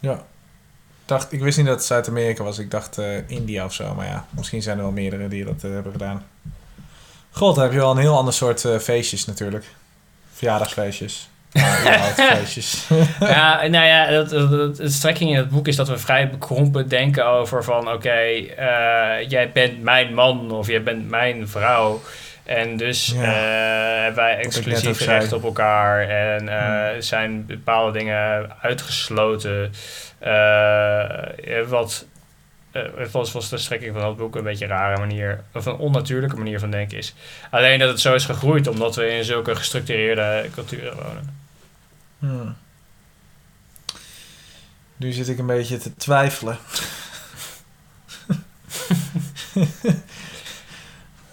Ja. 0.00 0.22
Dacht, 1.04 1.32
ik 1.32 1.40
wist 1.40 1.56
niet 1.56 1.66
dat 1.66 1.74
het 1.76 1.84
Zuid-Amerika 1.84 2.42
was. 2.44 2.58
Ik 2.58 2.70
dacht 2.70 2.98
eh, 2.98 3.28
India 3.30 3.64
of 3.64 3.72
zo. 3.72 3.94
Maar 3.94 4.06
ja, 4.06 4.26
misschien 4.30 4.62
zijn 4.62 4.76
er 4.76 4.82
wel 4.82 4.92
meerdere 4.92 5.28
die 5.28 5.44
dat 5.44 5.64
eh, 5.64 5.70
hebben 5.70 5.92
gedaan. 5.92 6.26
God, 7.30 7.54
dan 7.54 7.64
heb 7.64 7.72
je 7.72 7.78
wel 7.78 7.90
een 7.90 7.98
heel 7.98 8.16
ander 8.16 8.34
soort 8.34 8.64
eh, 8.64 8.78
feestjes 8.78 9.24
natuurlijk. 9.24 9.64
Verjaardagsfeestjes. 10.32 11.28
Ja, 11.58 11.80
überhaupt 11.80 12.20
feestjes. 12.20 12.88
ja, 13.20 13.66
nou 13.66 13.86
ja, 13.86 14.10
dat, 14.10 14.30
dat, 14.30 14.50
dat- 14.50 14.76
de 14.76 14.88
strekking 14.88 15.30
in 15.30 15.36
het 15.36 15.50
boek 15.50 15.68
is 15.68 15.76
dat 15.76 15.88
we 15.88 15.98
vrij 15.98 16.30
bekrompen 16.30 16.88
denken 16.88 17.26
over 17.26 17.64
van... 17.64 17.92
oké, 17.92 18.10
eh, 18.10 19.28
jij 19.28 19.50
bent 19.52 19.82
mijn 19.82 20.14
man 20.14 20.50
of 20.50 20.66
jij 20.66 20.82
bent 20.82 21.08
mijn 21.10 21.48
vrouw. 21.48 22.00
En 22.44 22.76
dus 22.76 23.12
Ja. 23.16 23.22
eh, 23.22 24.02
hebben 24.02 24.24
wij 24.24 24.36
exclusief 24.36 25.00
recht 25.00 25.32
op 25.32 25.44
elkaar. 25.44 26.08
En 26.08 26.48
eh, 26.48 26.90
Hmm. 26.90 27.00
zijn 27.02 27.46
bepaalde 27.46 27.98
dingen 27.98 28.50
uitgesloten. 28.62 29.72
Eh, 30.18 31.60
wat... 31.66 32.06
eh, 32.84 33.06
volgens 33.06 33.32
was 33.32 33.48
de 33.48 33.58
strekking 33.58 33.92
van 33.92 34.02
dat 34.02 34.16
boek 34.16 34.36
een 34.36 34.42
beetje 34.42 34.64
een 34.64 34.70
rare 34.70 34.98
manier, 34.98 35.44
of 35.54 35.66
een 35.66 35.76
onnatuurlijke 35.76 36.36
manier 36.36 36.58
van 36.58 36.70
denken 36.70 36.98
is. 36.98 37.14
Alleen 37.50 37.78
dat 37.78 37.88
het 37.88 38.00
zo 38.00 38.14
is 38.14 38.24
gegroeid 38.24 38.66
omdat 38.66 38.94
we 38.94 39.08
in 39.10 39.24
zulke 39.24 39.54
gestructureerde 39.56 40.48
culturen 40.54 40.96
wonen. 40.96 41.36
Hmm. 42.18 42.56
Nu 44.96 45.12
zit 45.12 45.28
ik 45.28 45.38
een 45.38 45.46
beetje 45.46 45.76
te 45.78 45.96
twijfelen. 45.96 46.58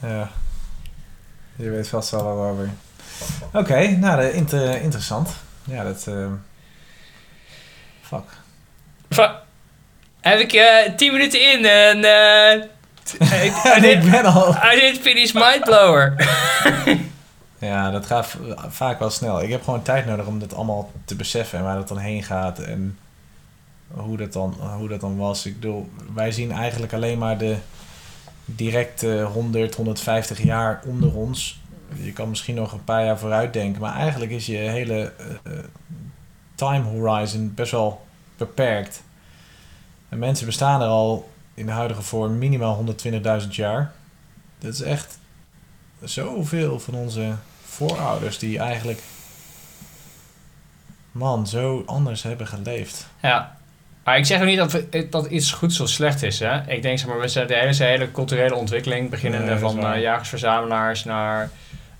ja. 0.01 0.29
Je 1.55 1.69
weet 1.69 1.87
vast 1.87 2.09
wel 2.11 2.23
waarover. 2.23 2.69
Oké, 3.53 3.87
nou, 3.87 4.21
de 4.21 4.31
inter- 4.33 4.81
interessant. 4.81 5.35
Ja, 5.63 5.83
dat... 5.83 6.07
ehm, 6.07 6.33
Fuck. 8.01 8.23
Va- 9.09 9.44
heb 10.29 10.39
ik 10.39 10.53
eh 10.53 10.95
tien 10.95 11.11
minuten 11.11 11.51
in 11.51 11.65
en 11.65 12.03
eh, 12.03 12.63
I, 13.21 13.45
I, 13.45 13.45
ik 13.45 13.81
did, 13.81 14.11
ben 14.11 14.25
al... 14.25 14.55
I 14.73 14.79
did 14.79 14.97
finish 14.97 15.31
Mindblower. 15.31 16.13
Ja, 17.59 17.91
dat 17.91 18.05
gaat 18.05 18.37
vaak 18.67 18.99
wel 18.99 19.09
snel. 19.09 19.41
Ik 19.41 19.49
heb 19.49 19.63
gewoon 19.63 19.81
tijd 19.81 20.05
nodig 20.05 20.25
om 20.25 20.39
dat 20.39 20.53
allemaal 20.53 20.91
te 21.05 21.15
beseffen 21.15 21.57
en 21.57 21.63
waar 21.63 21.75
dat 21.75 21.87
dan 21.87 21.97
heen 21.97 22.23
gaat 22.23 22.59
en 22.59 22.97
hoe 23.87 24.17
dat 24.17 24.33
dan, 24.33 24.55
hoe 24.77 24.87
dat 24.87 25.01
dan 25.01 25.17
was. 25.17 25.45
Ik 25.45 25.59
bedoel, 25.59 25.89
wij 26.13 26.31
zien 26.31 26.51
eigenlijk 26.51 26.93
alleen 26.93 27.17
maar 27.17 27.37
de 27.37 27.55
directe 28.45 29.21
100, 29.21 29.75
150 29.75 30.43
jaar 30.43 30.81
onder 30.85 31.15
ons. 31.15 31.59
Je 31.93 32.13
kan 32.13 32.29
misschien 32.29 32.55
nog 32.55 32.71
een 32.71 32.83
paar 32.83 33.05
jaar 33.05 33.19
vooruit 33.19 33.53
denken, 33.53 33.81
maar 33.81 33.95
eigenlijk 33.95 34.31
is 34.31 34.45
je 34.45 34.57
hele 34.57 35.11
eh, 35.43 35.51
time 36.55 36.83
horizon 36.83 37.53
best 37.55 37.71
wel 37.71 38.05
beperkt. 38.37 39.03
En 40.15 40.21
mensen 40.21 40.45
bestaan 40.45 40.81
er 40.81 40.87
al 40.87 41.29
in 41.53 41.65
de 41.65 41.71
huidige 41.71 42.01
vorm 42.01 42.37
minimaal 42.37 42.85
120.000 43.41 43.47
jaar. 43.49 43.91
Dat 44.59 44.73
is 44.73 44.81
echt 44.81 45.19
zoveel 46.03 46.79
van 46.79 46.93
onze 46.93 47.33
voorouders 47.65 48.39
die 48.39 48.59
eigenlijk, 48.59 49.01
man, 51.11 51.47
zo 51.47 51.83
anders 51.85 52.23
hebben 52.23 52.47
geleefd. 52.47 53.07
Ja. 53.21 53.57
Maar 54.03 54.17
ik 54.17 54.25
zeg 54.25 54.39
ook 54.39 54.45
niet 54.45 54.57
dat, 54.57 54.71
we, 54.71 55.07
dat 55.09 55.25
iets 55.25 55.51
goed 55.51 55.79
of 55.79 55.89
slecht 55.89 56.23
is. 56.23 56.39
Hè? 56.39 56.71
Ik 56.71 56.81
denk, 56.81 56.97
zeg 56.99 57.07
maar, 57.07 57.19
we 57.19 57.27
zijn 57.27 57.47
de 57.47 57.55
hele, 57.55 57.83
hele 57.83 58.11
culturele 58.11 58.55
ontwikkeling, 58.55 59.09
beginnende 59.09 59.49
Nee, 59.51 59.59
van 59.59 59.75
waar. 59.81 59.95
eh, 59.95 60.01
jagers-verzamelaars 60.01 61.03
naar 61.03 61.49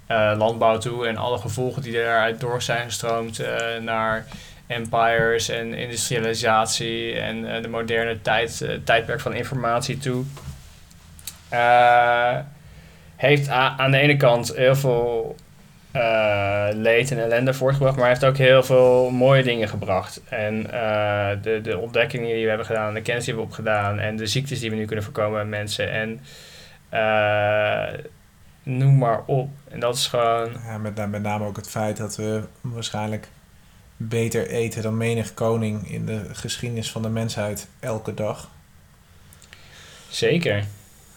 eh, 0.08 0.34
landbouw 0.38 0.78
toe 0.78 1.08
en 1.08 1.18
alle 1.18 1.38
gevolgen 1.38 1.82
die 1.82 1.94
daaruit 1.94 2.40
door 2.40 2.62
zijn 2.62 2.86
gestroomd 2.86 3.40
eh, 3.40 3.82
naar 3.82 4.26
empires 4.68 5.50
en 5.50 5.74
industrialisatie 5.74 7.20
en 7.20 7.56
eh, 7.56 7.62
de 7.62 7.68
moderne 7.68 8.22
tijd, 8.22 8.62
eh, 8.62 8.70
tijdperk 8.84 9.20
van 9.20 9.34
informatie 9.34 9.98
toe. 9.98 10.24
Eh, 11.50 12.38
heeft 13.16 13.50
aan 13.50 13.92
de 13.92 13.98
ene 13.98 14.18
kant 14.18 14.56
heel 14.56 14.76
veel 14.76 15.36
leed 16.72 17.12
en 17.12 17.24
ellende 17.24 17.54
voortgebracht, 17.54 17.98
maar 17.98 18.08
heeft 18.08 18.26
ook 18.26 18.38
heel 18.38 18.64
veel 18.64 19.10
mooie 19.10 19.44
dingen 19.44 19.70
gebracht. 19.70 20.22
En 20.30 20.64
de, 21.42 21.60
de 21.64 21.78
ontdekkingen 21.78 22.34
die 22.34 22.44
we 22.44 22.48
hebben 22.48 22.66
gedaan, 22.66 22.94
de 22.94 23.02
kennis 23.02 23.26
die 23.26 23.34
we 23.34 23.40
hebben 23.40 23.58
opgedaan 23.58 24.00
en 24.00 24.16
de 24.16 24.28
ziektes 24.28 24.60
die 24.60 24.70
we 24.70 24.76
nu 24.76 24.86
kunnen 24.86 25.04
voorkomen 25.04 25.34
bij 25.34 25.46
mensen. 25.46 25.92
En 25.92 26.20
noem 28.64 28.98
maar 28.98 29.22
op. 29.26 29.50
En 29.70 29.80
dat 29.80 29.96
is 29.96 30.08
gewoon. 30.08 30.50
Ja, 30.66 30.78
met, 30.78 31.10
met 31.10 31.22
name 31.22 31.46
ook 31.46 31.56
het 31.56 31.70
feit 31.70 31.98
dat 31.98 32.16
we 32.16 32.44
waarschijnlijk 32.62 33.28
beter 33.98 34.48
eten 34.48 34.82
dan 34.82 34.98
menig 34.98 35.34
koning 35.34 35.92
in 35.92 36.06
de 36.06 36.26
geschiedenis 36.32 36.92
van 36.92 37.02
de 37.02 37.10
mensheid 37.10 37.68
elke 37.80 38.14
dag. 38.14 38.50
Zeker. 40.10 40.66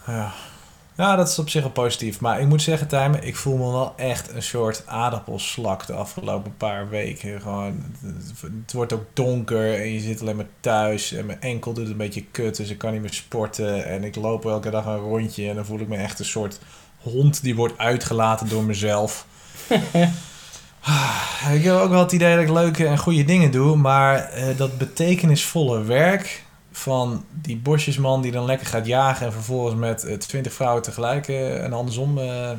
Ja. 0.07 0.33
ja, 0.97 1.15
dat 1.15 1.27
is 1.27 1.39
op 1.39 1.49
zich 1.49 1.61
wel 1.61 1.71
positief. 1.71 2.19
Maar 2.19 2.41
ik 2.41 2.47
moet 2.47 2.61
zeggen, 2.61 2.87
Tijmen, 2.87 3.23
ik 3.23 3.35
voel 3.35 3.57
me 3.57 3.71
wel 3.71 3.93
echt 3.97 4.33
een 4.33 4.43
soort 4.43 4.83
aardappelslak 4.85 5.85
de 5.85 5.93
afgelopen 5.93 6.57
paar 6.57 6.89
weken. 6.89 7.41
Gewoon, 7.41 7.83
het 8.61 8.73
wordt 8.73 8.93
ook 8.93 9.05
donker 9.13 9.75
en 9.75 9.93
je 9.93 9.99
zit 9.99 10.21
alleen 10.21 10.35
maar 10.35 10.45
thuis. 10.59 11.11
En 11.11 11.25
mijn 11.25 11.41
enkel 11.41 11.73
doet 11.73 11.89
een 11.89 11.97
beetje 11.97 12.25
kut, 12.31 12.55
dus 12.57 12.69
ik 12.69 12.77
kan 12.77 12.91
niet 12.91 13.01
meer 13.01 13.13
sporten. 13.13 13.85
En 13.85 14.03
ik 14.03 14.15
loop 14.15 14.45
elke 14.45 14.69
dag 14.69 14.85
een 14.85 14.97
rondje 14.97 15.49
en 15.49 15.55
dan 15.55 15.65
voel 15.65 15.79
ik 15.79 15.87
me 15.87 15.97
echt 15.97 16.19
een 16.19 16.25
soort 16.25 16.59
hond 16.97 17.43
die 17.43 17.55
wordt 17.55 17.77
uitgelaten 17.77 18.49
door 18.49 18.63
mezelf. 18.63 19.25
Ah, 20.81 21.53
ik 21.53 21.63
heb 21.63 21.73
ook 21.73 21.89
wel 21.89 21.99
het 21.99 22.11
idee 22.11 22.35
dat 22.35 22.43
ik 22.43 22.49
leuke 22.49 22.85
en 22.87 22.97
goede 22.97 23.25
dingen 23.25 23.51
doe, 23.51 23.75
maar 23.77 24.15
eh, 24.29 24.43
dat 24.57 24.77
betekenisvolle 24.77 25.83
werk 25.83 26.43
van 26.71 27.25
die 27.41 27.57
bosjesman 27.57 28.21
die 28.21 28.31
dan 28.31 28.45
lekker 28.45 28.67
gaat 28.67 28.85
jagen 28.85 29.25
en 29.25 29.31
vervolgens 29.33 29.75
met 29.75 30.03
eh, 30.03 30.15
twintig 30.15 30.53
vrouwen 30.53 30.83
tegelijk 30.83 31.27
eh, 31.27 31.63
en 31.63 31.73
andersom 31.73 32.15
de, 32.15 32.55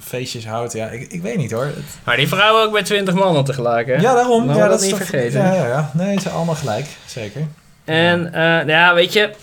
feestjes 0.00 0.46
houdt. 0.46 0.72
Ja, 0.72 0.86
ik, 0.88 1.12
ik 1.12 1.22
weet 1.22 1.36
niet 1.36 1.50
hoor. 1.50 1.70
Maar 2.04 2.16
die 2.16 2.28
vrouwen 2.28 2.62
ook 2.64 2.72
bij 2.72 2.82
20 2.82 3.14
mannen 3.14 3.44
tegelijk, 3.44 3.86
hè? 3.86 3.94
ja, 3.94 4.14
daarom. 4.14 4.54
Ja, 4.54 4.68
dat 4.68 4.80
is 4.80 4.86
niet 4.86 4.96
toch- 4.98 5.08
vergeten. 5.08 5.40
Ja, 5.40 5.54
ja, 5.54 5.66
ja. 5.66 5.90
Nee, 5.94 6.14
ze 6.14 6.20
zijn 6.20 6.34
allemaal 6.34 6.54
gelijk. 6.54 6.86
Zeker. 7.06 7.46
En 7.84 8.32
eh, 8.32 8.66
ja, 8.66 8.94
weet 8.94 9.12
je, 9.12 9.34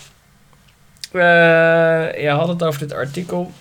je 2.21 2.29
had 2.37 2.47
het 2.47 2.63
over 2.63 2.79
dit 2.79 2.93
artikel. 2.93 3.51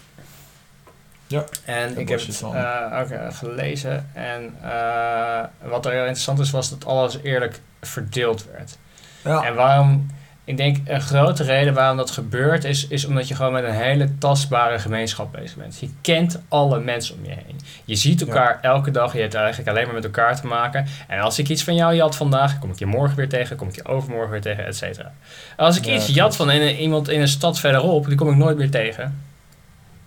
Ja, 1.27 1.45
En 1.65 1.99
ik 1.99 2.09
heb 2.09 2.21
het 2.21 2.43
eh, 2.43 2.99
ook 3.01 3.09
eh, 3.11 3.27
gelezen. 3.31 4.11
En 4.13 4.55
eh, 4.63 5.45
wat 5.71 5.87
er 5.87 5.93
heel 5.93 6.01
interessant 6.01 6.39
is, 6.39 6.51
was 6.51 6.71
dat 6.71 6.85
alles 6.87 7.19
eerlijk 7.23 7.61
verdeeld 7.81 8.47
werd. 8.53 8.79
Ja. 9.25 9.43
En 9.45 9.55
waarom, 9.55 10.07
ik 10.45 10.57
denk 10.57 10.77
een 10.85 11.01
grote 11.01 11.43
reden 11.43 11.75
waarom 11.75 11.97
dat 11.97 12.11
gebeurt, 12.11 12.65
is, 12.65 12.87
is 12.89 13.05
omdat 13.05 13.29
je 13.29 13.35
gewoon 13.35 13.53
met 13.53 13.65
een 13.65 13.71
hele 13.75 14.19
tastbare 14.19 14.79
gemeenschap 14.79 15.33
bezig 15.33 15.57
bent. 15.57 15.79
Je 15.79 15.91
kent 16.01 16.41
alle 16.49 16.81
mensen 16.81 17.15
om 17.17 17.25
je 17.25 17.31
heen. 17.31 17.61
Je 17.85 17.95
ziet 17.97 18.21
elkaar 18.21 18.59
elke 18.63 18.91
dag, 18.91 19.13
je 19.13 19.21
hebt 19.21 19.35
eigenlijk 19.35 19.69
alleen 19.69 19.85
maar 19.85 19.95
met 19.95 20.05
elkaar 20.05 20.41
te 20.41 20.47
maken. 20.47 20.87
En 21.09 21.21
als 21.21 21.39
ik 21.39 21.49
iets 21.49 21.65
van 21.65 21.75
jou 21.75 21.95
jat 21.95 22.17
vandaag, 22.17 22.59
kom 22.59 22.71
ik 22.71 22.79
je 22.79 22.87
morgen 22.87 23.17
weer 23.17 23.29
tegen, 23.29 23.57
kom 23.57 23.69
ik 23.69 23.75
je 23.75 23.85
overmorgen 23.85 24.31
weer 24.31 24.41
tegen, 24.41 24.67
et 24.67 24.77
cetera. 24.77 25.13
Als 25.57 25.77
ik 25.77 25.85
Ja, 25.85 25.95
iets 25.95 26.07
jat 26.07 26.37
van 26.37 26.51
een- 26.51 26.77
iemand 26.77 27.09
in 27.09 27.21
een 27.21 27.29
stad 27.29 27.61
verderop, 27.61 28.07
die 28.07 28.17
kom 28.17 28.29
ik 28.31 28.37
nooit 28.37 28.57
meer 28.57 28.71
tegen. 28.71 29.21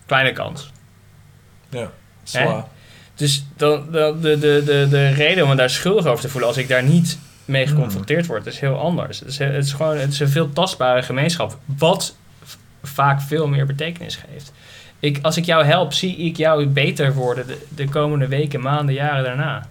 Kleine 0.05 0.31
kans. 0.31 0.71
Ja, 1.69 1.91
zwaar. 2.23 2.65
Dus 3.15 3.45
dan, 3.55 3.91
dan, 3.91 4.21
de, 4.21 4.37
de, 4.39 4.61
de, 4.65 4.87
de 4.89 5.09
reden 5.09 5.43
om 5.43 5.49
me 5.49 5.55
daar 5.55 5.69
schuldig 5.69 6.05
over 6.05 6.21
te 6.21 6.29
voelen 6.29 6.49
als 6.49 6.57
ik 6.57 6.67
daar 6.67 6.83
niet 6.83 7.19
mee 7.45 7.65
Hmm. 7.65 7.75
geconfronteerd 7.75 8.25
word, 8.25 8.45
is 8.45 8.59
heel 8.59 8.79
anders. 8.79 9.19
Het 9.19 9.27
is, 9.27 9.37
het 9.37 9.65
is 9.65 9.73
gewoon 9.73 9.97
het 9.97 10.11
is 10.11 10.19
een 10.19 10.29
veel 10.29 10.53
tastbare 10.53 11.03
gemeenschap, 11.03 11.57
wat 11.65 12.15
vaak 12.83 13.21
veel 13.21 13.47
meer 13.47 13.65
betekenis 13.65 14.15
geeft. 14.15 14.51
Ik, 14.99 15.19
als 15.21 15.37
ik 15.37 15.45
jou 15.45 15.65
help, 15.65 15.93
zie 15.93 16.17
ik 16.17 16.37
jou 16.37 16.67
beter 16.67 17.13
worden 17.13 17.47
de, 17.47 17.65
de 17.75 17.89
komende 17.89 18.27
weken, 18.27 18.61
maanden, 18.61 18.95
jaren 18.95 19.23
daarna. 19.23 19.67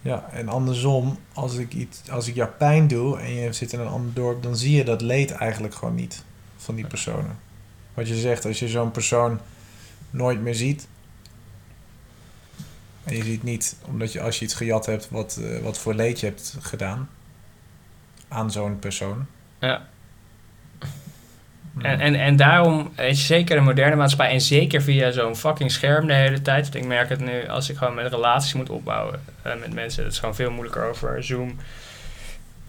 Ja, 0.00 0.28
en 0.32 0.48
andersom, 0.48 1.18
als 1.32 1.56
ik, 1.56 1.72
iets, 1.72 2.00
als 2.10 2.28
ik 2.28 2.34
jou 2.34 2.50
pijn 2.58 2.88
doe 2.88 3.18
en 3.20 3.34
je 3.34 3.52
zit 3.52 3.72
in 3.72 3.80
een 3.80 3.86
ander 3.86 4.14
dorp, 4.14 4.42
dan 4.42 4.56
zie 4.56 4.76
je 4.76 4.84
dat 4.84 5.00
leed 5.00 5.30
eigenlijk 5.30 5.74
gewoon 5.74 5.94
niet 5.94 6.24
van 6.56 6.74
die 6.74 6.86
personen. 6.86 7.38
Wat 7.94 8.08
je 8.08 8.14
zegt, 8.14 8.44
als 8.44 8.58
je 8.58 8.68
zo'n 8.68 8.90
persoon 8.90 9.40
nooit 10.10 10.40
meer 10.40 10.54
ziet, 10.54 10.88
en 13.04 13.16
je 13.16 13.22
ziet 13.22 13.42
niet, 13.42 13.76
omdat 13.86 14.12
je 14.12 14.20
als 14.20 14.38
je 14.38 14.44
iets 14.44 14.54
gejat 14.54 14.86
hebt, 14.86 15.08
wat, 15.10 15.40
eh, 15.42 15.58
wat 15.62 15.78
voor 15.78 15.94
leed 15.94 16.20
je 16.20 16.26
hebt 16.26 16.56
gedaan 16.60 17.08
aan 18.28 18.50
zo'n 18.50 18.78
persoon. 18.78 19.26
Ja. 19.60 19.88
Hmm. 21.72 21.82
En, 21.82 22.00
en, 22.00 22.14
en 22.14 22.36
daarom 22.36 22.92
is 22.96 23.26
zeker 23.26 23.56
de 23.56 23.62
moderne 23.62 23.96
maatschappij, 23.96 24.32
en 24.32 24.40
zeker 24.40 24.82
via 24.82 25.10
zo'n 25.10 25.36
fucking 25.36 25.70
scherm 25.70 26.06
de 26.06 26.14
hele 26.14 26.42
tijd. 26.42 26.62
Want 26.62 26.74
ik 26.74 26.86
merk 26.86 27.08
het 27.08 27.20
nu 27.20 27.48
als 27.48 27.70
ik 27.70 27.76
gewoon 27.76 27.94
met 27.94 28.12
relaties 28.12 28.52
moet 28.52 28.70
opbouwen 28.70 29.20
eh, 29.42 29.52
met 29.60 29.74
mensen. 29.74 30.02
Het 30.04 30.12
is 30.12 30.18
gewoon 30.18 30.34
veel 30.34 30.50
moeilijker 30.50 30.84
over 30.84 31.24
Zoom. 31.24 31.56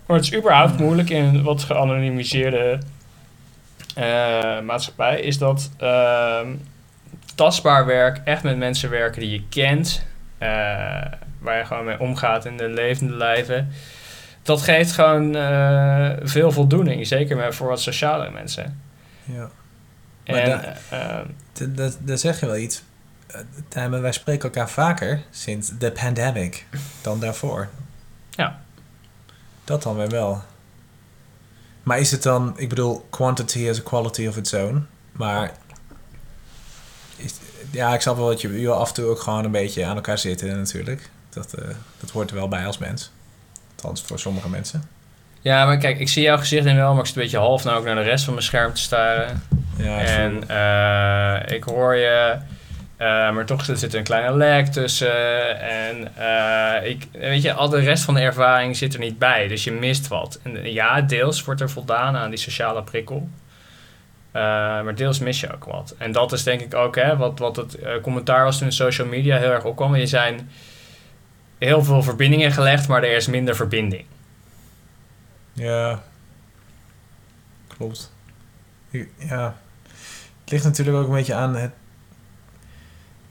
Maar 0.06 0.18
het 0.18 0.26
is 0.26 0.34
überhaupt 0.38 0.80
moeilijk 0.80 1.10
in 1.10 1.24
een 1.24 1.44
wat 1.44 1.64
geanonimiseerde 1.64 2.80
eh, 3.96 4.60
maatschappij. 4.62 5.22
Is 5.22 5.38
dat 5.38 5.72
ehm, 5.78 6.48
tastbaar 7.36 7.86
werk, 7.86 8.22
echt 8.24 8.44
met 8.44 8.58
mensen 8.58 8.90
werken 8.90 9.22
die 9.22 9.30
je 9.30 9.44
kent. 9.50 10.06
Eh, 10.44 11.12
waar 11.40 11.58
je 11.58 11.66
gewoon 11.66 11.86
mee 11.86 12.00
omgaat 12.00 12.46
in 12.46 12.58
de 12.58 12.70
levende 12.70 13.14
lijven. 13.16 13.70
Dat 14.42 14.62
geeft 14.62 14.92
gewoon 14.92 15.36
eh, 15.36 16.10
veel 16.24 16.52
voldoening. 16.52 17.08
Zeker 17.08 17.54
voor 17.54 17.68
wat 17.68 17.82
sociale 17.82 18.30
mensen. 18.30 18.82
ja. 19.24 19.50
En, 20.24 20.50
da- 20.50 20.76
eh, 20.90 21.20
D- 21.54 21.78
dat- 21.78 21.98
Daar 22.02 22.18
zeg 22.18 22.40
je 22.40 22.46
wel 22.46 22.58
iets. 22.58 22.84
Eh, 23.28 23.40
Tijmen, 23.68 24.02
wij 24.02 24.12
spreken 24.12 24.44
elkaar 24.44 24.70
vaker 24.70 25.22
sinds 25.32 25.72
de 25.78 25.92
pandemic 25.92 26.66
dan 27.02 27.20
daarvoor. 27.20 27.70
Ja. 28.32 28.60
Dat 29.64 29.84
dan 29.84 29.96
weer 29.96 30.10
wel. 30.10 30.42
Maar 31.84 32.00
is 32.00 32.12
het 32.12 32.24
dan, 32.24 32.54
ik 32.58 32.70
bedoel, 32.70 33.06
quantity 33.10 33.66
has 33.68 33.80
a 33.80 33.84
quality 33.84 34.28
of 34.28 34.38
its 34.38 34.54
own. 34.54 34.88
Maar 35.12 35.52
is, 37.24 37.34
ja, 37.72 37.94
ik 37.94 38.02
snap 38.02 38.18
wel 38.18 38.28
dat 38.28 38.42
je, 38.42 38.62
je 38.62 38.70
af 38.70 38.88
en 38.88 38.94
toe 38.94 39.06
ook 39.06 39.20
gewoon 39.20 39.46
een 39.46 39.52
beetje 39.52 39.86
aan 39.86 39.96
elkaar 39.96 40.18
zitten 40.18 40.58
natuurlijk. 40.58 41.10
Dat, 41.30 41.54
eh, 41.54 41.68
dat 42.00 42.10
hoort 42.10 42.30
er 42.30 42.36
wel 42.36 42.48
bij 42.48 42.66
als 42.66 42.78
mens. 42.78 43.12
Althans, 43.76 44.02
voor 44.02 44.20
sommige 44.20 44.50
mensen. 44.50 44.84
ja, 45.42 45.66
maar 45.66 45.78
kijk, 45.78 46.00
ik 46.00 46.10
zie 46.10 46.24
jouw 46.24 46.38
gezicht 46.38 46.66
in 46.66 46.76
wel, 46.76 46.92
maar 46.92 47.00
ik 47.00 47.06
zit 47.06 47.16
een 47.16 47.22
beetje 47.22 47.38
half 47.38 47.64
nou 47.64 47.78
ook 47.78 47.86
naar 47.86 47.96
de 47.96 48.02
rest 48.02 48.24
van 48.24 48.34
mijn 48.34 48.46
scherm 48.46 48.74
te 48.74 48.82
staren. 48.82 49.44
Ja, 49.78 50.00
en 50.00 50.50
eh, 50.50 51.56
ik 51.56 51.64
hoor 51.64 51.96
je, 51.96 52.38
eh, 52.98 53.08
maar 53.08 53.46
toch 53.46 53.66
zit 53.66 53.94
er 53.94 54.00
een 54.00 54.04
kleine 54.04 54.38
lag 54.38 54.68
tussen. 54.68 55.60
En 55.60 56.12
ik, 56.84 57.08
weet 57.12 57.42
je, 57.42 57.54
al 57.54 57.70
de 57.70 57.80
rest 57.80 58.04
van 58.04 58.14
de 58.14 58.22
ervaring 58.22 58.78
zit 58.78 58.94
er 58.94 59.00
niet 59.00 59.20
bij, 59.20 59.48
dus 59.48 59.64
je 59.64 59.72
mist 59.72 60.08
wat. 60.08 60.40
En 60.44 60.72
ja, 60.72 61.02
deels 61.02 61.44
wordt 61.44 61.62
er 61.62 61.70
voldaan 61.70 62.16
aan 62.16 62.30
die 62.30 62.40
sociale 62.40 62.84
prikkel. 62.84 63.30
Eh, 64.34 64.42
maar 64.84 64.96
deels 64.96 65.20
mis 65.20 65.40
je 65.40 65.54
ook 65.54 65.64
wat. 65.64 65.96
En 65.98 66.12
dat 66.12 66.32
is 66.32 66.44
denk 66.44 66.62
ik 66.62 66.74
ook 66.74 66.96
hè, 66.96 67.18
wat, 67.18 67.40
wat 67.40 67.56
het 67.56 67.76
eh, 67.76 68.02
commentaar 68.02 68.44
was 68.44 68.58
toen 68.58 68.72
social 68.72 69.08
media 69.08 69.38
heel 69.38 69.52
erg 69.52 69.64
opkwam. 69.64 69.96
Je 69.96 70.08
zijn 70.08 70.50
heel 71.58 71.84
veel 71.84 72.04
verbindingen 72.04 72.52
gelegd, 72.52 72.88
maar 72.88 73.04
er 73.04 73.16
is 73.16 73.28
minder 73.28 73.56
verbinding. 73.56 74.06
Ja, 75.54 76.04
klopt. 77.68 78.12
Ja, 79.18 79.58
het 80.42 80.52
ligt 80.52 80.64
natuurlijk 80.64 80.98
ook 80.98 81.08
een 81.08 81.14
beetje 81.14 81.34
aan 81.34 81.56
het. 81.56 81.72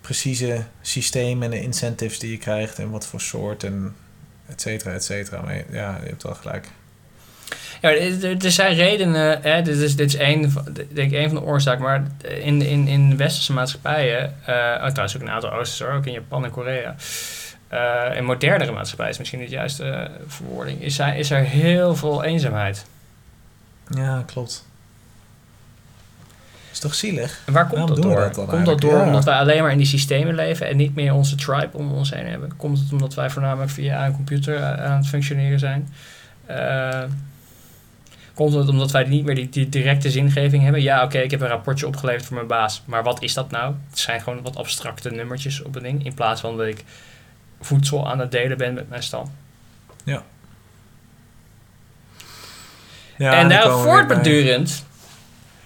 precieze 0.00 0.64
systeem 0.80 1.42
en 1.42 1.50
de 1.50 1.62
incentives 1.62 2.18
die 2.18 2.30
je 2.30 2.38
krijgt 2.38 2.78
en 2.78 2.90
wat 2.90 3.06
voor 3.06 3.20
soort 3.20 3.64
en 3.64 3.96
et 4.46 4.60
cetera, 4.60 4.92
et 4.92 5.04
cetera. 5.04 5.40
Maar 5.40 5.72
ja, 5.72 5.98
je 6.02 6.08
hebt 6.08 6.22
wel 6.22 6.34
gelijk. 6.34 6.68
Ja, 7.82 7.90
er, 7.90 8.50
zijn 8.52 8.74
redenen, 8.74 9.42
hè, 9.42 9.62
dit, 9.62 9.76
is, 9.76 9.96
dit 9.96 10.06
is 10.08 10.16
één, 10.16 10.50
van- 10.50 10.64
denk 10.92 11.10
ik, 11.10 11.12
één 11.18 11.28
van 11.30 11.38
de 11.38 11.42
oorzaken, 11.44 11.82
maar 11.82 12.02
in, 12.42 12.62
in, 12.62 12.88
in 12.88 13.16
westerse 13.16 13.52
maatschappijen, 13.52 14.22
eh 14.46 14.54
oh, 14.54 14.86
trouwens 14.86 15.16
ook 15.16 15.22
een 15.22 15.30
aantal 15.30 15.52
oosters 15.52 15.90
ook 15.90 16.06
in 16.06 16.12
Japan 16.12 16.44
en 16.44 16.50
Korea, 16.50 16.94
eh 17.68 18.16
in 18.16 18.24
modernere 18.24 18.72
maatschappijen 18.72 19.12
is 19.12 19.18
misschien 19.18 19.38
niet 19.40 19.48
de 19.48 19.54
juiste 19.54 19.84
eh, 19.84 20.10
verwoording, 20.26 20.82
is, 20.82 20.98
er- 20.98 21.14
is 21.16 21.30
er 21.30 21.44
heel 21.44 21.96
veel 21.96 22.24
eenzaamheid. 22.24 22.84
Ja, 23.94 24.22
klopt. 24.26 24.66
Is 26.72 26.78
toch 26.78 26.94
zielig? 26.94 27.40
En 27.46 27.52
waar 27.52 27.66
komt 27.66 27.78
Waarom 27.78 27.94
dat 27.94 28.04
door? 28.04 28.20
dat 28.20 28.48
komt 28.48 28.66
dat 28.66 28.80
door? 28.80 28.98
Ja. 28.98 29.04
omdat 29.06 29.24
wij 29.24 29.34
alleen 29.38 29.62
maar 29.62 29.70
in 29.72 29.78
die 29.78 29.86
systemen 29.86 30.34
leven 30.34 30.66
en 30.68 30.76
niet 30.76 30.94
meer 30.94 31.14
onze 31.14 31.36
tribe 31.36 31.70
om 31.72 31.92
ons 31.92 32.10
heen 32.14 32.26
hebben? 32.26 32.56
Komt 32.56 32.78
het 32.78 32.92
omdat 32.92 33.14
wij 33.14 33.30
voornamelijk 33.30 33.70
via 33.70 34.06
een 34.06 34.12
computer 34.16 34.62
aan 34.62 34.96
het 34.96 35.06
functioneren 35.06 35.58
zijn? 35.58 35.88
Eh, 36.46 37.02
komt 38.34 38.54
het 38.54 38.68
omdat 38.68 38.90
wij 38.90 39.04
niet 39.04 39.24
meer 39.24 39.34
die, 39.34 39.48
die 39.48 39.68
directe 39.68 40.10
zingeving 40.10 40.62
hebben? 40.62 40.82
Ja, 40.82 41.02
oké, 41.04 41.18
ik 41.18 41.30
heb 41.30 41.40
een 41.40 41.48
rapportje 41.48 41.86
opgeleverd 41.86 42.24
voor 42.24 42.34
mijn 42.36 42.46
baas, 42.46 42.82
maar 42.84 43.02
wat 43.02 43.22
is 43.22 43.34
dat 43.34 43.50
nou? 43.50 43.74
Het 43.90 43.98
zijn 43.98 44.20
gewoon 44.20 44.42
wat 44.42 44.56
abstracte 44.56 45.10
nummertjes 45.10 45.62
op 45.62 45.74
een 45.76 45.82
ding, 45.82 46.04
in 46.04 46.14
plaats 46.14 46.40
van 46.40 46.56
dat 46.56 46.66
ik 46.66 46.84
voedsel 47.60 48.08
aan 48.10 48.18
het 48.18 48.30
delen 48.30 48.56
ben 48.58 48.74
met 48.74 48.88
mijn 48.88 49.02
stam. 49.02 49.32
Ja, 53.16 53.32
en 53.32 53.40
dan 53.40 53.48
daar 53.48 53.62
komen 53.62 53.76
we 53.78 53.82
weer 53.84 54.06
bij- 54.06 54.06
voortbedurend 54.16 54.84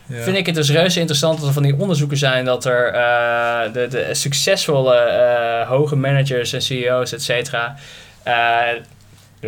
Ja. 0.07 0.23
vind 0.23 0.37
ik 0.37 0.47
het 0.47 0.55
dus 0.55 0.71
reuze 0.71 0.99
interessant 0.99 1.39
dat 1.39 1.47
er 1.49 1.53
van 1.55 1.63
die 1.63 1.77
onderzoeken 1.77 2.17
zijn 2.17 2.45
dat 2.45 2.65
er 2.65 2.87
eh, 2.93 3.73
de, 3.73 3.87
de 3.89 4.15
succesvolle 4.15 4.95
eh, 4.97 5.69
hoge 5.69 5.97
managers 5.97 6.53
en 6.53 6.63
CEO's, 6.63 7.13
et 7.13 7.23
cetera, 7.23 7.77
eh, 8.23 8.63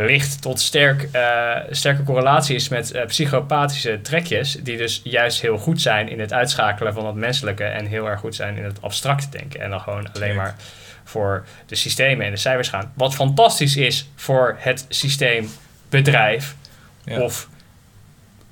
licht 0.04 0.42
tot 0.42 0.60
sterk, 0.60 1.08
eh, 1.12 1.56
sterke 1.70 2.02
correlatie 2.02 2.54
is 2.54 2.68
met 2.68 2.92
eh, 2.92 3.06
psychopathische 3.06 4.00
trekjes, 4.00 4.58
die 4.62 4.76
dus 4.76 5.00
juist 5.04 5.40
heel 5.40 5.58
goed 5.58 5.80
zijn 5.80 6.08
in 6.08 6.20
het 6.20 6.32
uitschakelen 6.32 6.92
van 6.92 7.06
het 7.06 7.14
menselijke 7.14 7.64
en 7.64 7.86
heel 7.86 8.08
erg 8.08 8.20
goed 8.20 8.34
zijn 8.34 8.56
in 8.56 8.64
het 8.64 8.82
abstracte 8.82 9.28
denken 9.30 9.60
en 9.60 9.70
dan 9.70 9.80
gewoon 9.80 10.12
alleen 10.12 10.36
maar 10.36 10.56
voor 11.04 11.44
de 11.66 11.74
systemen 11.74 12.26
en 12.26 12.32
de 12.32 12.38
cijfers 12.38 12.68
gaan. 12.68 12.92
Wat 12.94 13.14
fantastisch 13.14 13.76
is 13.76 14.10
voor 14.14 14.56
het 14.58 14.86
systeem 14.88 15.50
bedrijf 15.88 16.54
Ja. 17.04 17.20
of 17.20 17.48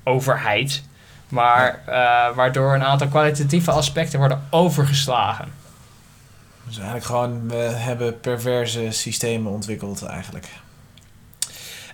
overheid. 0.03 0.83
Maar 1.29 1.81
eh, 1.85 2.35
waardoor 2.35 2.73
een 2.73 2.83
aantal 2.83 3.07
kwalitatieve 3.07 3.71
aspecten 3.71 4.19
worden 4.19 4.43
overgeslagen. 4.49 5.51
Dus 6.63 6.75
eigenlijk 6.75 7.05
gewoon, 7.05 7.49
we 7.49 7.55
hebben 7.55 8.19
perverse 8.19 8.91
systemen 8.91 9.51
ontwikkeld 9.51 10.03
eigenlijk. 10.03 10.47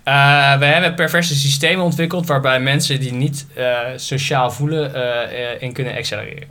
Eh, 0.04 0.58
we 0.58 0.66
hebben 0.66 0.96
perverse 0.96 1.36
systemen 1.36 1.84
ontwikkeld 1.84 2.28
waarbij 2.28 2.60
mensen 2.60 3.00
die 3.00 3.14
niet 3.14 3.48
eh, 3.56 3.80
sociaal 3.96 4.52
voelen 4.52 4.94
eh, 4.94 5.62
in 5.62 5.74
kunnen 5.74 5.96
accelereren. 5.96 6.50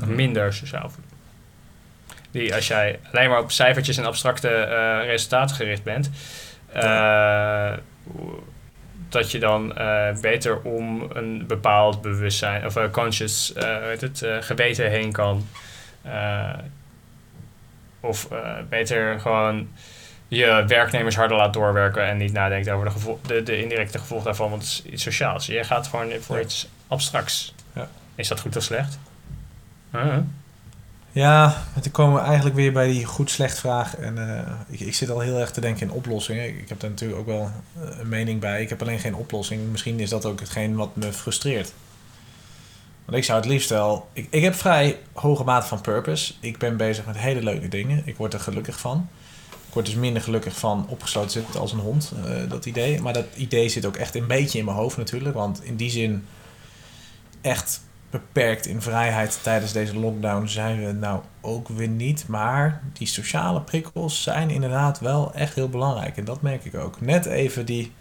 Mhm. 0.00 0.14
Minder 0.14 0.52
sociaal 0.52 0.90
voelen. 0.90 1.16
Die 2.30 2.54
als 2.54 2.68
jij 2.68 2.98
alleen 3.12 3.28
maar 3.28 3.40
op 3.40 3.50
cijfertjes 3.50 3.96
en 3.96 4.04
abstracte 4.04 4.48
resultaten 5.06 5.56
gericht 5.56 5.82
bent, 5.82 6.10
dat 9.08 9.30
je 9.30 9.38
dan 9.38 9.74
beter 10.20 10.60
om 10.60 11.10
een 11.12 11.46
bepaald 11.46 12.02
bewustzijn 12.02 12.66
of 12.66 12.90
conscious 12.90 13.52
heet 13.82 14.00
het, 14.00 14.26
geweten 14.40 14.90
heen 14.90 15.12
kan. 15.12 15.46
Of 18.00 18.28
beter 18.68 19.20
gewoon 19.20 19.68
je 20.28 20.64
werknemers 20.66 21.16
harder 21.16 21.36
laat 21.36 21.52
doorwerken 21.52 22.06
en 22.06 22.16
niet 22.16 22.32
nadenkt 22.32 22.70
over 22.70 22.84
de, 22.84 22.90
gevo- 22.90 23.20
de, 23.26 23.42
de 23.42 23.62
indirecte 23.62 23.98
gevolgen 23.98 24.26
daarvan, 24.26 24.50
want 24.50 24.62
het 24.62 24.70
is 24.70 24.82
iets 24.92 25.02
sociaals. 25.02 25.46
Je 25.46 25.64
gaat 25.64 25.86
gewoon 25.86 26.12
voor 26.20 26.36
Ja. 26.36 26.42
iets 26.42 26.68
abstracts. 26.86 27.54
Ja. 27.74 27.88
Is 28.14 28.28
dat 28.28 28.40
goed 28.40 28.56
of 28.56 28.62
slecht? 28.62 28.98
Ja, 31.12 31.62
dan 31.82 31.92
komen 31.92 32.14
we 32.20 32.26
eigenlijk 32.26 32.56
weer 32.56 32.72
bij 32.72 32.86
die 32.88 33.04
goed-slecht 33.04 33.58
vraag. 33.58 33.96
En 33.96 34.38
eh, 34.38 34.52
ik, 34.68 34.80
ik 34.80 34.94
zit 34.94 35.10
al 35.10 35.20
heel 35.20 35.38
erg 35.38 35.50
te 35.50 35.60
denken 35.60 35.86
in 35.86 35.92
oplossingen. 35.92 36.58
Ik 36.58 36.68
heb 36.68 36.80
daar 36.80 36.90
natuurlijk 36.90 37.20
ook 37.20 37.26
wel 37.26 37.50
eh, 37.82 37.98
een 37.98 38.08
mening 38.08 38.40
bij. 38.40 38.62
Ik 38.62 38.68
heb 38.68 38.82
alleen 38.82 38.98
geen 38.98 39.14
oplossing. 39.14 39.70
Misschien 39.70 40.00
is 40.00 40.10
dat 40.10 40.24
ook 40.24 40.40
hetgeen 40.40 40.76
wat 40.76 40.96
me 40.96 41.12
frustreert. 41.12 41.72
Want 43.04 43.16
ik 43.18 43.24
zou 43.24 43.38
het 43.40 43.48
liefst 43.48 43.70
wel... 43.70 44.08
Ik, 44.12 44.26
ik 44.30 44.42
heb 44.42 44.54
vrij 44.54 44.98
hoge 45.12 45.44
mate 45.44 45.66
van 45.66 45.80
purpose. 45.80 46.32
Ik 46.40 46.58
ben 46.58 46.76
bezig 46.76 47.06
met 47.06 47.18
hele 47.18 47.42
leuke 47.42 47.68
dingen. 47.68 48.02
Ik 48.04 48.16
word 48.16 48.34
er 48.34 48.40
gelukkig 48.40 48.80
van. 48.80 49.08
Ik 49.68 49.74
word 49.74 49.86
dus 49.86 49.94
minder 49.94 50.22
gelukkig 50.22 50.58
van 50.58 50.86
opgesloten 50.88 51.30
zitten 51.30 51.60
als 51.60 51.72
een 51.72 51.78
hond. 51.78 52.12
eh, 52.24 52.50
dat 52.50 52.66
idee. 52.66 53.00
Maar 53.00 53.12
dat 53.12 53.26
idee 53.34 53.68
zit 53.68 53.86
ook 53.86 53.96
echt 53.96 54.14
een 54.14 54.26
beetje 54.26 54.58
in 54.58 54.64
mijn 54.64 54.76
hoofd 54.76 54.96
natuurlijk. 54.96 55.34
Want 55.34 55.64
in 55.64 55.76
die 55.76 55.90
zin 55.90 56.26
echt 57.40 57.80
beperkt 58.10 58.66
in 58.66 58.82
vrijheid 58.82 59.38
tijdens 59.42 59.72
deze 59.72 59.98
lockdown 59.98 60.46
zijn 60.46 60.84
we 60.84 60.92
nou 60.92 61.20
ook 61.40 61.68
weer 61.68 61.88
niet. 61.88 62.28
Maar 62.28 62.82
die 62.92 63.06
sociale 63.06 63.60
prikkels 63.60 64.22
zijn 64.22 64.50
inderdaad 64.50 65.00
wel 65.00 65.34
echt 65.34 65.54
heel 65.54 65.68
belangrijk. 65.68 66.16
En 66.16 66.24
dat 66.24 66.42
merk 66.42 66.64
ik 66.64 66.74
ook. 66.74 67.00
Net 67.00 67.26
even 67.26 67.66
die, 67.66 67.92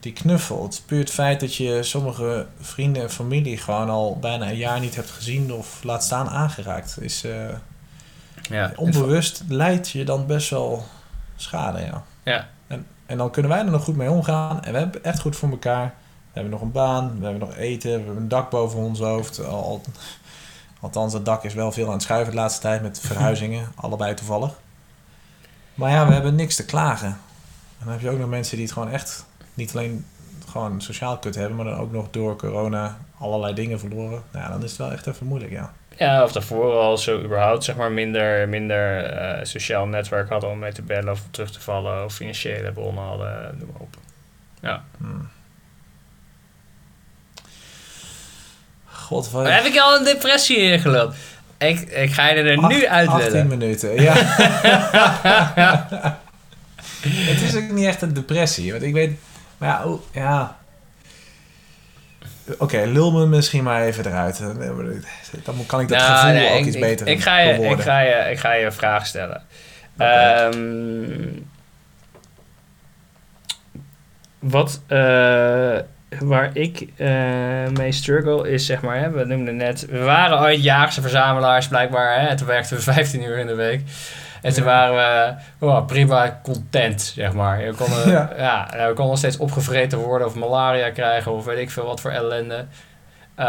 die 0.00 0.12
knuffel. 0.12 0.62
Het 0.62 0.82
puur 0.86 0.98
het 0.98 1.10
feit 1.10 1.40
dat 1.40 1.54
je 1.54 1.82
sommige 1.82 2.46
vrienden 2.60 3.02
en 3.02 3.10
familie 3.10 3.58
gewoon 3.58 3.88
al 3.88 4.18
bijna 4.18 4.48
een 4.48 4.56
jaar 4.56 4.80
niet 4.80 4.96
hebt 4.96 5.10
gezien 5.10 5.52
of 5.52 5.82
laat 5.82 6.04
staan 6.04 6.28
aangeraakt. 6.28 6.96
Is 7.00 7.24
eh, 7.24 7.48
Ja, 8.48 8.72
onbewust 8.76 9.42
leidt 9.48 9.90
je 9.90 10.04
dan 10.04 10.26
best 10.26 10.50
wel 10.50 10.84
schade. 11.36 11.80
Ja. 11.80 12.02
Ja. 12.22 12.48
En, 12.66 12.86
en 13.06 13.18
dan 13.18 13.30
kunnen 13.30 13.50
wij 13.50 13.60
er 13.60 13.70
nog 13.70 13.84
goed 13.84 13.96
mee 13.96 14.10
omgaan. 14.10 14.62
En 14.64 14.72
we 14.72 14.78
hebben 14.78 15.04
echt 15.04 15.20
goed 15.20 15.36
voor 15.36 15.50
elkaar. 15.50 15.84
We 16.32 16.34
hebben 16.44 16.52
nog 16.52 16.60
een 16.60 16.72
baan, 16.72 17.18
we 17.18 17.24
hebben 17.24 17.48
nog 17.48 17.56
eten, 17.56 17.90
we 17.90 17.96
hebben 17.96 18.16
een 18.16 18.28
dak 18.28 18.50
boven 18.50 18.78
ons 18.78 18.98
hoofd. 18.98 19.44
Al, 19.44 19.62
al- 19.64 19.82
althans, 20.80 21.12
het 21.12 21.24
dak 21.24 21.44
is 21.44 21.54
wel 21.54 21.72
veel 21.72 21.86
aan 21.86 21.92
het 21.92 22.02
schuiven 22.02 22.32
de 22.34 22.38
laatste 22.40 22.60
tijd 22.60 22.82
met 22.82 23.00
verhuizingen, 23.06 23.66
allebei 23.74 24.14
toevallig. 24.14 24.52
Maar 25.74 25.90
ja, 25.90 26.06
we 26.06 26.12
hebben 26.12 26.34
niks 26.34 26.56
te 26.56 26.64
klagen. 26.64 27.08
En 27.08 27.84
dan 27.84 27.92
heb 27.92 28.00
je 28.00 28.10
ook 28.10 28.18
nog 28.18 28.28
mensen 28.28 28.56
die 28.56 28.64
het 28.64 28.74
gewoon 28.74 28.90
echt 28.90 29.24
niet 29.54 29.70
alleen 29.74 30.04
gewoon 30.48 30.80
sociaal 30.80 31.18
kut 31.18 31.34
hebben, 31.34 31.56
maar 31.56 31.64
dan 31.64 31.78
ook 31.78 31.92
nog 31.92 32.06
door 32.10 32.36
corona 32.36 32.98
allerlei 33.18 33.54
dingen 33.54 33.78
verloren. 33.78 34.22
Nou 34.32 34.44
ja, 34.44 34.50
dan 34.50 34.62
is 34.62 34.70
het 34.70 34.78
wel 34.78 34.92
echt 34.92 35.06
even 35.06 35.26
moeilijk, 35.26 35.52
ja. 35.52 35.72
Ja, 35.96 36.22
of 36.22 36.32
daarvoor 36.32 36.72
al 36.72 36.98
zo 36.98 37.22
überhaupt 37.22 37.64
zeg 37.64 37.76
maar 37.76 37.92
minder, 37.92 38.48
minder 38.48 39.04
eh, 39.04 39.44
sociaal 39.44 39.86
netwerk 39.86 40.28
hadden 40.28 40.50
om 40.50 40.58
mee 40.58 40.72
te 40.72 40.82
bellen 40.82 41.12
of 41.12 41.20
terug 41.30 41.50
te 41.50 41.60
vallen 41.60 42.04
of 42.04 42.14
financiële 42.14 42.72
bronnen 42.72 43.04
hadden, 43.04 43.56
noem 43.58 43.68
maar 43.72 43.80
op. 43.80 43.96
Ja. 44.60 44.82
Hmm. 44.98 45.28
God, 48.84 49.30
wat... 49.30 49.48
Heb 49.48 49.64
ik 49.64 49.78
al 49.78 49.96
een 49.96 50.04
depressie 50.04 50.56
ingeluld? 50.56 51.14
Ik, 51.58 51.80
ik 51.80 52.12
ga 52.12 52.28
je 52.28 52.42
er 52.42 52.68
nu 52.68 52.86
uit 52.86 53.08
18 53.08 53.30
willen. 53.30 53.46
minuten, 53.46 54.02
ja. 54.02 54.14
het 57.30 57.40
is 57.40 57.56
ook 57.56 57.70
niet 57.70 57.86
echt 57.86 58.02
een 58.02 58.14
depressie, 58.14 58.70
want 58.70 58.82
ik 58.82 58.92
weet... 58.92 59.18
Maar 59.58 59.68
ja, 59.68 59.84
oh, 59.84 60.00
ja... 60.12 60.56
Oké, 62.58 62.84
lul 62.84 63.12
me 63.12 63.26
misschien 63.26 63.64
maar 63.64 63.82
even 63.82 64.06
eruit. 64.06 64.38
Dan 65.44 65.66
kan 65.66 65.80
ik 65.80 65.88
dat 65.88 65.98
Nou, 65.98 66.12
gevoel 66.12 66.32
nee, 66.32 66.50
ook 66.52 66.58
ik, 66.58 66.66
iets 66.66 66.76
ik- 66.76 66.82
beter 66.82 67.06
ik, 67.06 67.22
ga 67.22 67.38
je, 67.38 67.52
ik, 67.68 67.80
ga 67.80 68.00
je, 68.00 68.30
ik 68.30 68.38
ga 68.38 68.52
je 68.52 68.64
een 68.64 68.72
vraag 68.72 69.06
stellen. 69.06 69.42
Ehm, 69.96 71.28
wat, 74.38 74.80
eh, 74.86 75.78
waar 76.20 76.50
ik 76.52 76.88
eh, 76.96 77.08
mee 77.78 77.92
struggle 77.92 78.50
is, 78.50 78.66
zeg 78.66 78.80
maar, 78.80 78.98
hè, 78.98 79.10
we 79.10 79.24
noemden 79.24 79.56
net, 79.56 79.86
we 79.86 79.98
waren 79.98 80.40
ooit 80.40 80.62
jaagse 80.62 81.00
verzamelaars 81.00 81.68
blijkbaar, 81.68 82.20
hè, 82.20 82.36
toen 82.36 82.46
werkten 82.46 82.76
we 82.76 82.82
15 82.82 83.22
uur 83.22 83.38
in 83.38 83.46
de 83.46 83.54
week. 83.54 83.82
En 84.42 84.54
toen 84.54 84.64
waren 84.64 85.36
we 85.58 85.82
prima 85.86 86.40
content, 86.42 87.02
zeg 87.02 87.32
maar. 87.32 87.58
We 87.58 87.74
konden, 87.74 88.10
ja. 88.16 88.30
Ja. 88.36 88.66
we 88.70 88.84
konden 88.84 89.06
nog 89.06 89.18
steeds 89.18 89.36
opgevreten 89.36 89.98
worden 89.98 90.26
of 90.26 90.34
malaria 90.34 90.90
krijgen 90.90 91.32
of 91.32 91.44
weet 91.44 91.58
ik 91.58 91.70
veel 91.70 91.84
wat 91.84 92.00
voor 92.00 92.10
ellende. 92.10 92.66
Eh, 93.34 93.44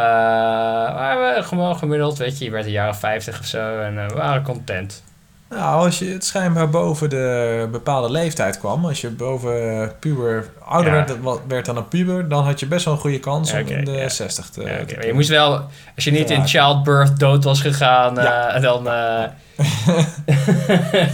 maar 0.95 1.19
we 1.19 1.43
gewoon 1.43 1.77
gemiddeld, 1.77 2.17
weet 2.17 2.37
je, 2.37 2.45
je 2.45 2.51
werd 2.51 2.65
een 2.65 2.71
jaar 2.71 2.89
of 2.89 2.99
50 2.99 3.39
of 3.39 3.45
zo 3.45 3.81
en 3.81 3.99
eh, 3.99 4.07
we 4.07 4.15
waren 4.15 4.43
content. 4.43 5.03
Nou, 5.49 5.85
als 5.85 5.99
je 5.99 6.05
het 6.05 6.25
schijnbaar 6.25 6.69
boven 6.69 7.09
de 7.09 7.67
bepaalde 7.71 8.11
leeftijd 8.11 8.59
kwam, 8.59 8.85
als 8.85 9.01
je 9.01 9.09
boven 9.09 9.91
puber 9.99 10.49
ouder 10.65 10.95
Ja. 10.95 11.05
werd, 11.23 11.39
werd 11.47 11.65
dan 11.65 11.77
een 11.77 11.87
puber, 11.87 12.29
dan 12.29 12.43
had 12.43 12.59
je 12.59 12.65
best 12.67 12.85
wel 12.85 12.93
een 12.93 12.99
goede 12.99 13.19
kans 13.19 13.51
Ja, 13.51 13.59
om 13.61 13.67
in 13.67 13.85
de 13.85 13.91
ja. 13.91 14.09
60 14.09 14.49
te... 14.49 14.61
Maar 14.61 15.05
je 15.05 15.13
moest 15.13 15.29
wel, 15.29 15.51
als 15.95 16.03
je 16.03 16.11
niet 16.11 16.29
in 16.29 16.47
childbirth 16.47 17.19
dood 17.19 17.43
was 17.43 17.61
gegaan, 17.61 18.19
eh, 18.19 18.61
dan, 18.61 18.83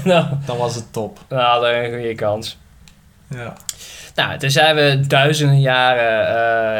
dan, 0.03 0.39
Dan 0.45 0.57
was 0.57 0.75
het 0.75 0.93
top. 0.93 1.19
dan 1.27 1.39
hadden 1.39 1.69
we 1.69 1.75
een 1.87 1.93
goede 1.93 2.15
kans. 2.15 2.57
Ja. 3.29 3.53
Nou, 4.15 4.37
toen 4.37 4.49
zijn 4.49 4.75
we 4.75 4.99
duizenden 5.07 5.59
jaren 5.59 6.27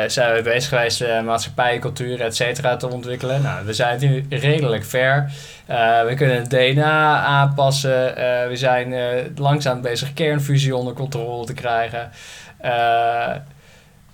eh, 0.03 0.09
zijn 0.09 0.35
we 0.35 0.41
bezig 0.41 0.69
geweest 0.69 1.01
uh, 1.01 1.21
maatschappij, 1.21 1.79
cultuur, 1.79 2.21
et 2.21 2.35
cetera 2.35 2.77
te 2.77 2.89
ontwikkelen. 2.89 3.41
Nou, 3.41 3.65
we 3.65 3.73
zijn 3.73 3.99
nu 3.99 4.25
redelijk 4.29 4.85
ver. 4.85 5.31
Uh, 5.69 6.03
we 6.03 6.13
kunnen 6.15 6.35
het 6.35 6.49
DNA 6.49 7.19
aanpassen. 7.19 8.15
we 8.49 8.51
zijn 8.53 8.93
langzaam 9.35 9.81
bezig 9.81 10.13
kernfusie 10.13 10.75
onder 10.75 10.93
controle 10.93 11.45
te 11.45 11.53
krijgen. 11.53 12.09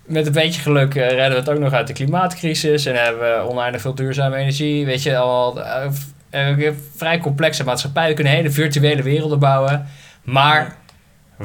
met 0.06 0.26
een 0.26 0.34
beetje 0.34 0.62
geluk 0.62 0.94
redden 0.94 1.30
we 1.30 1.36
het 1.36 1.50
ook 1.50 1.60
nog 1.60 1.74
uit 1.74 1.88
de 1.88 1.94
klimaatcrisis. 1.94 2.86
En 2.86 2.96
hebben 2.96 3.22
we 3.22 3.50
oneindig 3.50 3.82
veel 3.82 3.96
duurzame 3.96 4.36
energie. 4.36 4.86
Weet 4.86 5.04
je, 5.04 5.18
al 5.18 5.60
vrij 6.96 7.18
complexe 7.18 7.64
maatschappij. 7.64 8.08
We 8.08 8.14
kunnen 8.14 8.34
hele 8.34 8.52
virtuele 8.52 9.02
werelden 9.02 9.40
bouwen. 9.40 9.88
Maar 10.24 10.76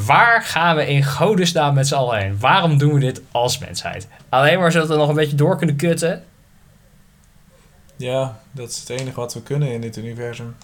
waar 0.04 0.42
gaan 0.42 0.76
we 0.76 0.86
in 0.86 1.04
godesnaam 1.04 1.74
met 1.74 1.86
z'n 1.86 1.94
allen 1.94 2.18
heen? 2.18 2.38
Waarom 2.38 2.78
doen 2.78 2.94
we 2.94 3.00
dit 3.00 3.22
als 3.30 3.58
mensheid? 3.58 4.08
Alleen 4.28 4.58
maar 4.58 4.72
zodat 4.72 4.88
we 4.88 4.96
nog 4.96 5.08
een 5.08 5.14
beetje 5.14 5.36
door 5.36 5.56
kunnen 5.56 5.76
kutten? 5.76 6.24
Ja, 7.96 8.38
dat 8.52 8.70
is 8.70 8.78
het 8.78 8.88
enige 8.88 9.20
wat 9.20 9.34
we 9.34 9.42
kunnen 9.42 9.72
in 9.72 9.80
dit 9.80 9.96
universum. 9.96 10.56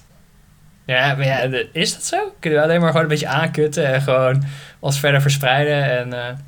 Ja, 0.84 1.14
maar 1.14 1.26
ja, 1.26 1.64
is 1.72 1.92
dat 1.92 2.04
zo? 2.04 2.32
Kunnen 2.38 2.58
we 2.58 2.64
alleen 2.64 2.80
maar 2.80 2.88
gewoon 2.88 3.02
een 3.02 3.08
beetje 3.08 3.26
aankutten 3.26 3.86
en 3.86 4.02
gewoon 4.02 4.44
ons 4.78 4.98
verder 4.98 5.20
verspreiden 5.20 5.98
en... 5.98 6.14
Uh... 6.14 6.38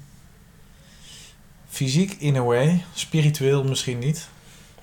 Fysiek 1.69 2.13
in 2.13 2.37
a 2.37 2.43
way, 2.43 2.85
spiritueel 2.95 3.65
misschien 3.65 3.99
niet. 3.99 4.29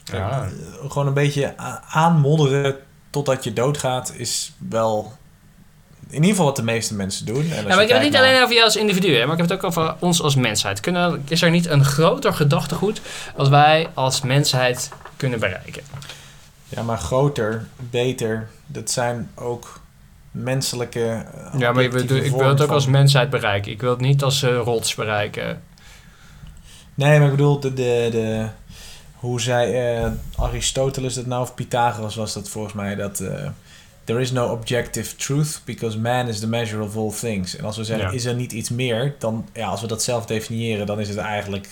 Ja. 0.04 0.30
Eh, 0.30 0.48
gewoon 0.90 1.08
een 1.08 1.14
beetje 1.14 1.58
aanmodderen 1.88 2.76
totdat 3.10 3.44
je 3.44 3.54
doodgaat 3.54 4.14
is 4.16 4.54
wel 4.58 5.14
in 6.12 6.17
ieder 6.17 6.30
geval 6.30 6.45
wat 6.45 6.56
de 6.56 6.63
meeste 6.63 6.93
mensen 6.93 7.26
doen. 7.26 7.52
En 7.52 7.67
ja, 7.67 7.76
maar 7.76 7.82
ik 7.82 7.88
heb 7.88 7.97
het 7.97 8.08
niet 8.08 8.15
alleen 8.15 8.41
over 8.41 8.54
jou 8.54 8.65
als 8.65 8.76
individu, 8.76 9.15
hè, 9.15 9.26
maar 9.26 9.36
ik 9.36 9.41
heb 9.41 9.50
het 9.50 9.58
ook 9.58 9.63
over 9.63 9.95
ons 10.00 10.21
als 10.21 10.36
mensheid. 10.36 10.80
Kunnen, 10.80 11.24
is 11.28 11.41
er 11.41 11.50
niet 11.50 11.67
een 11.67 11.86
groter 11.86 12.34
gedachtegoed 12.34 13.02
als 13.36 13.50
wij 13.50 13.88
als 13.93 14.21
mensheid 14.21 14.89
kunnen 15.17 15.39
bereiken? 15.39 15.84
Ja, 16.69 16.84
maar 16.84 16.97
groter, 16.97 17.67
beter, 17.89 18.50
dat 18.65 18.91
zijn 18.91 19.32
ook 19.36 19.80
menselijke. 20.32 21.26
Eh, 21.54 21.60
ja, 21.60 21.71
maar 21.71 21.84
ik 21.84 21.91
wil 21.91 22.47
het 22.47 22.62
ook 22.62 22.69
als 22.69 22.86
mensheid 22.86 23.30
bereiken. 23.30 23.71
Ik 23.71 23.82
wil 23.82 23.89
het 23.89 24.00
niet 24.00 24.24
als 24.24 24.43
uh, 24.43 24.58
rots 24.58 24.95
bereiken. 24.95 25.62
Nee, 26.93 27.17
maar 27.19 27.28
ik 27.28 27.36
bedoel, 27.36 27.60
de, 27.60 27.74
de, 27.74 28.08
de, 28.12 28.47
hoe 29.13 29.41
zei 29.41 30.00
uh, 30.04 30.12
Aristoteles 30.38 31.13
dat 31.13 31.26
nou, 31.26 31.41
of 31.41 31.54
Pythagoras 31.54 32.15
was 32.15 32.34
dat 32.34 32.50
volgens 32.50 32.74
mij, 32.74 32.95
dat 32.95 33.19
uh, 33.19 33.50
there 34.12 34.24
is 34.24 34.32
no 34.32 34.52
objective 34.52 35.15
truth 35.15 35.62
because 35.65 35.97
man 35.97 36.28
is 36.28 36.39
the 36.39 36.47
measure 36.47 36.84
of 36.84 36.97
all 36.97 37.12
things. 37.12 37.56
En 37.56 37.65
als 37.65 37.78
we 37.78 37.84
zeggen, 37.84 38.13
is 38.13 38.26
er 38.26 38.34
niet 38.34 38.52
iets 38.52 38.69
meer, 38.69 39.15
dan, 39.19 39.50
ja, 39.54 39.67
als 39.67 39.82
we 39.82 39.88
dat 39.88 40.04
zelf 40.04 40.26
definiëren, 40.26 40.86
dan 40.86 41.00
is 41.00 41.08
het 41.08 41.17
eigenlijk 41.17 41.67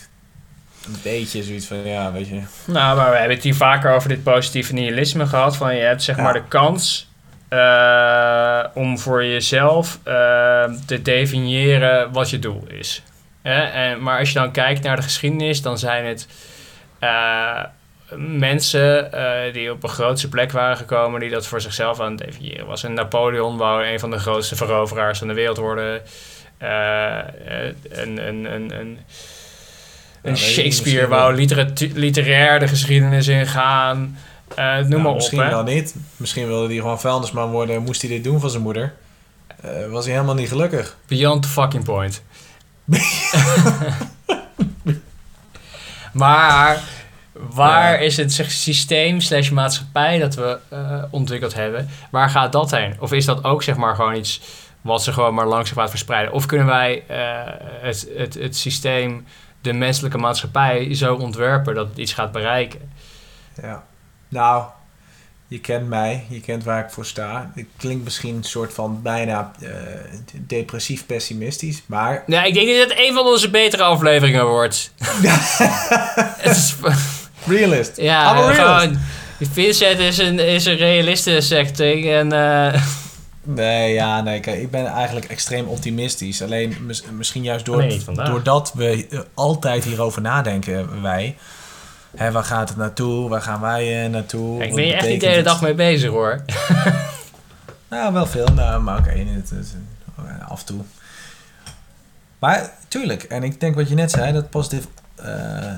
een 0.86 0.96
beetje 1.04 1.44
zoiets 1.44 1.66
van, 1.66 1.78
ja, 1.78 2.12
weet 2.12 2.28
je. 2.28 2.42
Nou, 2.66 2.98
maar 2.98 3.10
we 3.10 3.18
hebben 3.18 3.36
het 3.36 3.44
hier 3.44 3.56
vaker 3.56 3.92
over 3.94 4.10
dit 4.10 4.24
positieve 4.24 4.74
nihilisme 4.74 5.26
gehad, 5.26 5.58
van 5.58 5.76
je 5.76 5.82
hebt 5.82 6.04
zeg 6.04 6.18
maar 6.18 6.34
de 6.34 6.48
kans 6.48 7.10
uh, 7.50 8.64
om 8.74 9.00
voor 9.00 9.26
jezelf 9.26 10.00
te 10.86 11.00
definiëren 11.02 12.12
wat 12.12 12.30
je 12.30 12.40
doel 12.40 12.64
is. 12.68 13.04
En, 13.42 14.04
maar 14.04 14.20
als 14.20 14.28
je 14.32 14.40
dan 14.40 14.52
kijkt 14.52 14.84
naar 14.84 14.96
de 14.96 15.02
geschiedenis, 15.02 15.62
dan 15.62 15.78
zijn 15.78 16.06
het 16.06 16.28
uh, 17.04 17.64
mensen 18.18 19.10
uh, 19.14 19.54
die 19.54 19.72
op 19.72 19.84
een 19.84 19.90
grootste 19.90 20.30
plek 20.30 20.52
waren 20.52 20.78
gekomen, 20.78 21.20
die 21.20 21.30
dat 21.30 21.48
voor 21.48 21.62
zichzelf 21.62 22.00
aan 22.00 22.12
het 22.12 22.26
definiëren 22.26 22.66
was. 22.66 22.84
En 22.84 22.94
Napoleon 22.94 23.58
wou 23.58 23.86
een 23.86 24.00
van 24.00 24.12
de 24.12 24.20
grootste 24.20 24.56
veroveraars 24.56 25.20
van 25.20 25.28
de 25.28 25.34
wereld 25.34 25.58
worden. 25.58 26.02
Uh, 26.62 27.18
een, 27.90 28.28
een, 28.28 28.54
een, 28.54 28.80
een, 28.80 29.00
een 30.22 30.38
Shakespeare 30.38 31.08
wou 31.08 31.48
literair 31.94 32.60
de 32.60 32.68
geschiedenis 32.68 33.28
ingaan. 33.28 34.18
Uh, 34.60 34.78
noem 34.78 34.90
nou, 34.90 35.02
maar 35.02 35.12
op. 35.12 35.16
Misschien 35.16 35.50
wel 35.50 35.64
niet. 35.64 35.96
Misschien 36.18 36.48
wilde 36.48 36.68
hij 36.68 36.76
gewoon 36.76 37.00
vuilnisman 37.00 37.52
worden. 37.52 37.84
Moest 37.84 38.02
hij 38.02 38.10
dit 38.10 38.24
doen 38.24 38.40
van 38.40 38.50
zijn 38.50 38.64
moeder? 38.64 38.94
was 39.90 40.06
hij 40.06 40.14
helemaal 40.14 40.36
niet 40.36 40.48
gelukkig. 40.48 40.98
Beyond 41.08 41.42
the 41.42 41.50
fucking 41.50 41.84
point. 41.84 42.24
Maar 46.12 46.82
waar 47.40 48.02
is 48.02 48.18
het 48.18 48.32
systeem 48.48 49.22
slash 49.22 49.50
maatschappij 49.50 50.20
dat 50.20 50.36
we 50.36 50.58
uh, 50.74 51.04
ontwikkeld 51.10 51.54
hebben, 51.54 51.90
waar 52.12 52.30
gaat 52.30 52.52
dat 52.52 52.72
heen? 52.72 52.96
Of 53.00 53.12
is 53.12 53.26
dat 53.26 53.44
ook 53.44 53.64
zeg 53.64 53.76
maar 53.76 53.96
gewoon 53.96 54.16
iets 54.16 54.42
wat 54.82 55.04
ze 55.04 55.14
gewoon 55.14 55.34
maar 55.34 55.48
langzaam 55.48 55.78
gaat 55.78 55.90
verspreiden? 55.90 56.34
Of 56.34 56.46
kunnen 56.46 56.68
wij 56.68 57.04
uh, 57.12 57.18
het, 57.82 58.08
het, 58.16 58.34
het 58.34 58.58
systeem, 58.58 59.26
de 59.62 59.74
menselijke 59.74 60.18
maatschappij 60.18 60.94
zo 60.96 61.16
ontwerpen 61.16 61.76
dat 61.76 61.88
het 61.88 61.98
iets 61.98 62.14
gaat 62.14 62.32
bereiken? 62.32 62.92
Ja, 63.62 63.84
nou, 64.28 64.64
je 65.48 65.60
kent 65.60 65.88
mij, 65.88 66.26
je 66.30 66.42
kent 66.42 66.64
waar 66.64 66.84
ik 66.84 66.92
voor 66.92 67.06
sta. 67.06 67.52
Het 67.56 67.66
klinkt 67.78 68.04
misschien 68.04 68.36
een 68.36 68.44
soort 68.44 68.74
van 68.74 69.02
bijna 69.02 69.52
uh, 69.60 69.70
depressief 70.34 71.06
pessimistisch, 71.06 71.84
maar... 71.86 72.24
Ja, 72.28 72.44
ik 72.44 72.54
denk 72.54 72.68
dat 72.68 72.90
het 72.90 73.00
een 73.00 73.14
van 73.14 73.26
onze 73.26 73.50
betere 73.50 73.84
afleveringen 73.84 74.48
wordt. 74.48 74.94
is... 76.44 76.76
Realist. 77.48 77.98
Ja, 77.98 78.36
gewoon... 78.36 78.98
Vincent 79.52 80.00
is 80.00 80.18
een, 80.18 80.40
is 80.40 80.66
een 80.66 80.78
realiste, 80.78 81.42
zegt 81.42 81.80
ik. 81.80 82.06
En, 82.06 82.34
uh... 82.34 82.84
Nee, 83.44 83.94
ja, 83.94 84.22
nee. 84.22 84.40
Kijk, 84.40 84.62
ik 84.62 84.72
ben 84.72 84.86
eigenlijk 84.86 85.26
extreem 85.26 85.68
optimistisch. 85.68 86.42
Alleen 86.42 86.92
misschien 87.18 87.44
juist 87.44 87.66
door, 87.66 87.86
doordat 88.14 88.72
we 88.76 89.08
eh, 89.10 89.20
altijd 89.34 89.84
hierover 89.84 90.22
nadenken, 90.22 91.02
wij 91.02 91.36
Hé, 92.16 92.32
waar 92.32 92.44
gaat 92.44 92.70
het 92.70 92.78
naartoe? 92.78 93.30
Waar 93.30 93.42
gaan 93.42 93.62
wij 93.62 94.06
uh, 94.06 94.10
naartoe? 94.10 94.64
ik 94.64 94.76
ben 94.76 94.86
je 94.86 94.94
echt 94.94 95.08
niet 95.08 95.22
de 95.22 95.28
hele 95.28 95.42
dag 95.42 95.62
mee 95.62 95.74
bezig 95.74 96.10
hoor. 96.10 96.42
nou, 97.90 98.14
wel 98.14 98.26
veel. 98.26 98.48
Nou, 98.56 98.82
maar 98.82 98.98
oké, 98.98 99.10
okay, 99.10 100.40
af 100.48 100.60
en 100.60 100.66
toe. 100.66 100.82
Maar 102.40 102.72
tuurlijk, 102.88 103.24
en 103.24 103.44
ik 103.44 103.60
denk 103.60 103.76
wat 103.76 103.90
je 103.90 103.96
net 103.96 104.12
zei, 104.12 104.34
dat 104.34 104.50
positive, 104.50 104.88
uh, 104.88 104.94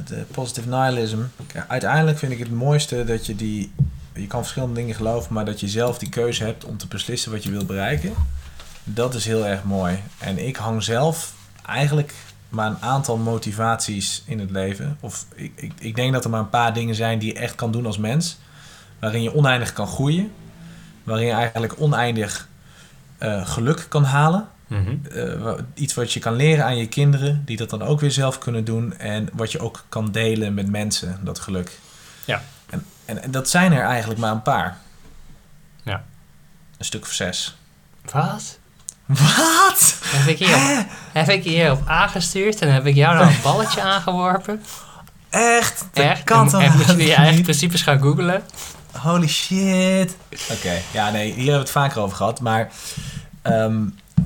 de 0.06 0.26
positive 0.32 0.70
nihilism. 0.70 1.20
Uiteindelijk 1.68 2.18
vind 2.18 2.32
ik 2.32 2.40
het 2.40 2.52
mooiste 2.52 3.04
dat 3.04 3.26
je 3.26 3.36
die. 3.36 3.72
Je 4.14 4.28
kan 4.28 4.42
verschillende 4.42 4.76
dingen 4.76 4.96
geloven, 4.96 5.34
maar 5.34 5.46
dat 5.46 5.60
je 5.60 5.68
zelf 5.68 5.98
die 5.98 6.10
keuze 6.10 6.44
hebt 6.44 6.66
om 6.66 6.78
te 6.78 6.88
beslissen 6.88 7.32
wat 7.32 7.44
je 7.44 7.52
wil 7.52 7.66
bereiken. 7.66 8.14
Dat 8.84 9.14
is 9.14 9.26
heel 9.26 9.46
erg 9.46 9.64
mooi. 9.64 10.00
En 10.20 10.48
ik 10.48 10.56
hang 10.56 10.84
zelf 10.84 11.34
eigenlijk 11.66 12.14
maar 12.50 12.68
een 12.68 12.82
aantal 12.82 13.18
motivaties 13.18 14.24
in 14.26 14.40
het 14.40 14.52
leven. 14.52 14.98
Of 15.00 15.26
ik, 15.36 15.52
ik, 15.56 15.74
ik 15.80 15.96
denk 15.96 16.14
dat 16.14 16.24
er 16.24 16.30
maar 16.30 16.40
een 16.40 16.50
paar 16.50 16.74
dingen 16.74 16.96
zijn 16.96 17.20
die 17.20 17.34
je 17.34 17.40
echt 17.40 17.56
kan 17.56 17.72
doen 17.72 17.86
als 17.86 17.98
mens. 17.98 18.38
Waarin 19.00 19.24
je 19.24 19.36
oneindig 19.36 19.74
kan 19.74 19.88
groeien. 19.88 20.32
Waarin 21.04 21.26
je 21.26 21.34
eigenlijk 21.34 21.74
oneindig 21.78 22.48
uh, 23.20 23.48
geluk 23.48 23.86
kan 23.90 24.04
halen. 24.04 24.48
Mm 24.72 25.02
iets 25.74 25.94
wat 25.94 26.14
je 26.14 26.20
kan 26.20 26.34
leren 26.34 26.66
aan 26.66 26.78
je 26.78 26.88
kinderen, 26.88 27.42
die 27.46 27.58
dat 27.58 27.70
dan 27.70 27.82
ook 27.82 28.00
weer 28.00 28.12
zelf 28.12 28.38
kunnen 28.38 28.64
doen. 28.64 28.98
En 28.98 29.30
wat 29.34 29.52
je 29.52 29.60
ook 29.60 29.84
kan 29.90 30.12
delen 30.12 30.54
met 30.54 30.70
mensen, 30.70 31.20
dat 31.22 31.40
geluk. 31.40 31.80
Ja. 32.26 32.44
En, 32.70 32.86
en, 33.06 33.24
en 33.24 33.32
dat 33.32 33.50
zijn 33.50 33.72
er 33.72 33.84
eigenlijk 33.84 34.20
maar 34.20 34.32
een 34.32 34.42
paar. 34.42 34.78
Ja. 35.84 36.04
Een 36.78 36.86
stuk 36.86 37.02
of 37.02 37.12
zes. 37.12 37.56
Wat? 38.12 38.60
Wat? 39.06 39.98
Heb 40.04 40.28
ik, 40.28 40.38
hier, 40.38 40.86
heb 41.12 41.30
ik 41.30 41.44
hier 41.44 41.72
op 41.72 41.82
aangestuurd 41.88 42.62
en 42.62 42.74
heb 42.74 42.86
ik 42.86 42.96
jou 42.96 43.16
nou 43.16 43.28
een 43.28 43.42
balletje 43.52 43.82
aangeworpen? 43.82 44.64
Echt? 45.30 45.86
Dat 45.94 46.06
Echt? 46.06 46.24
Kan 46.24 46.54
en, 46.54 46.62
en 46.62 46.78
moet 46.78 46.88
je 46.88 47.06
je 47.06 47.14
eigen 47.14 47.44
principes 47.44 47.82
gaan 47.82 48.02
googlen? 48.02 48.44
Holy 48.92 49.28
shit. 49.28 50.18
Oké, 50.52 50.82
ja 50.92 51.10
nee, 51.12 51.26
hier 51.26 51.36
hebben 51.36 51.54
we 51.54 51.60
het 51.60 51.72
vaker 51.72 52.02
over 52.02 52.18
gehad. 52.18 52.42
Maar 52.42 52.72
ehm, 53.42 53.84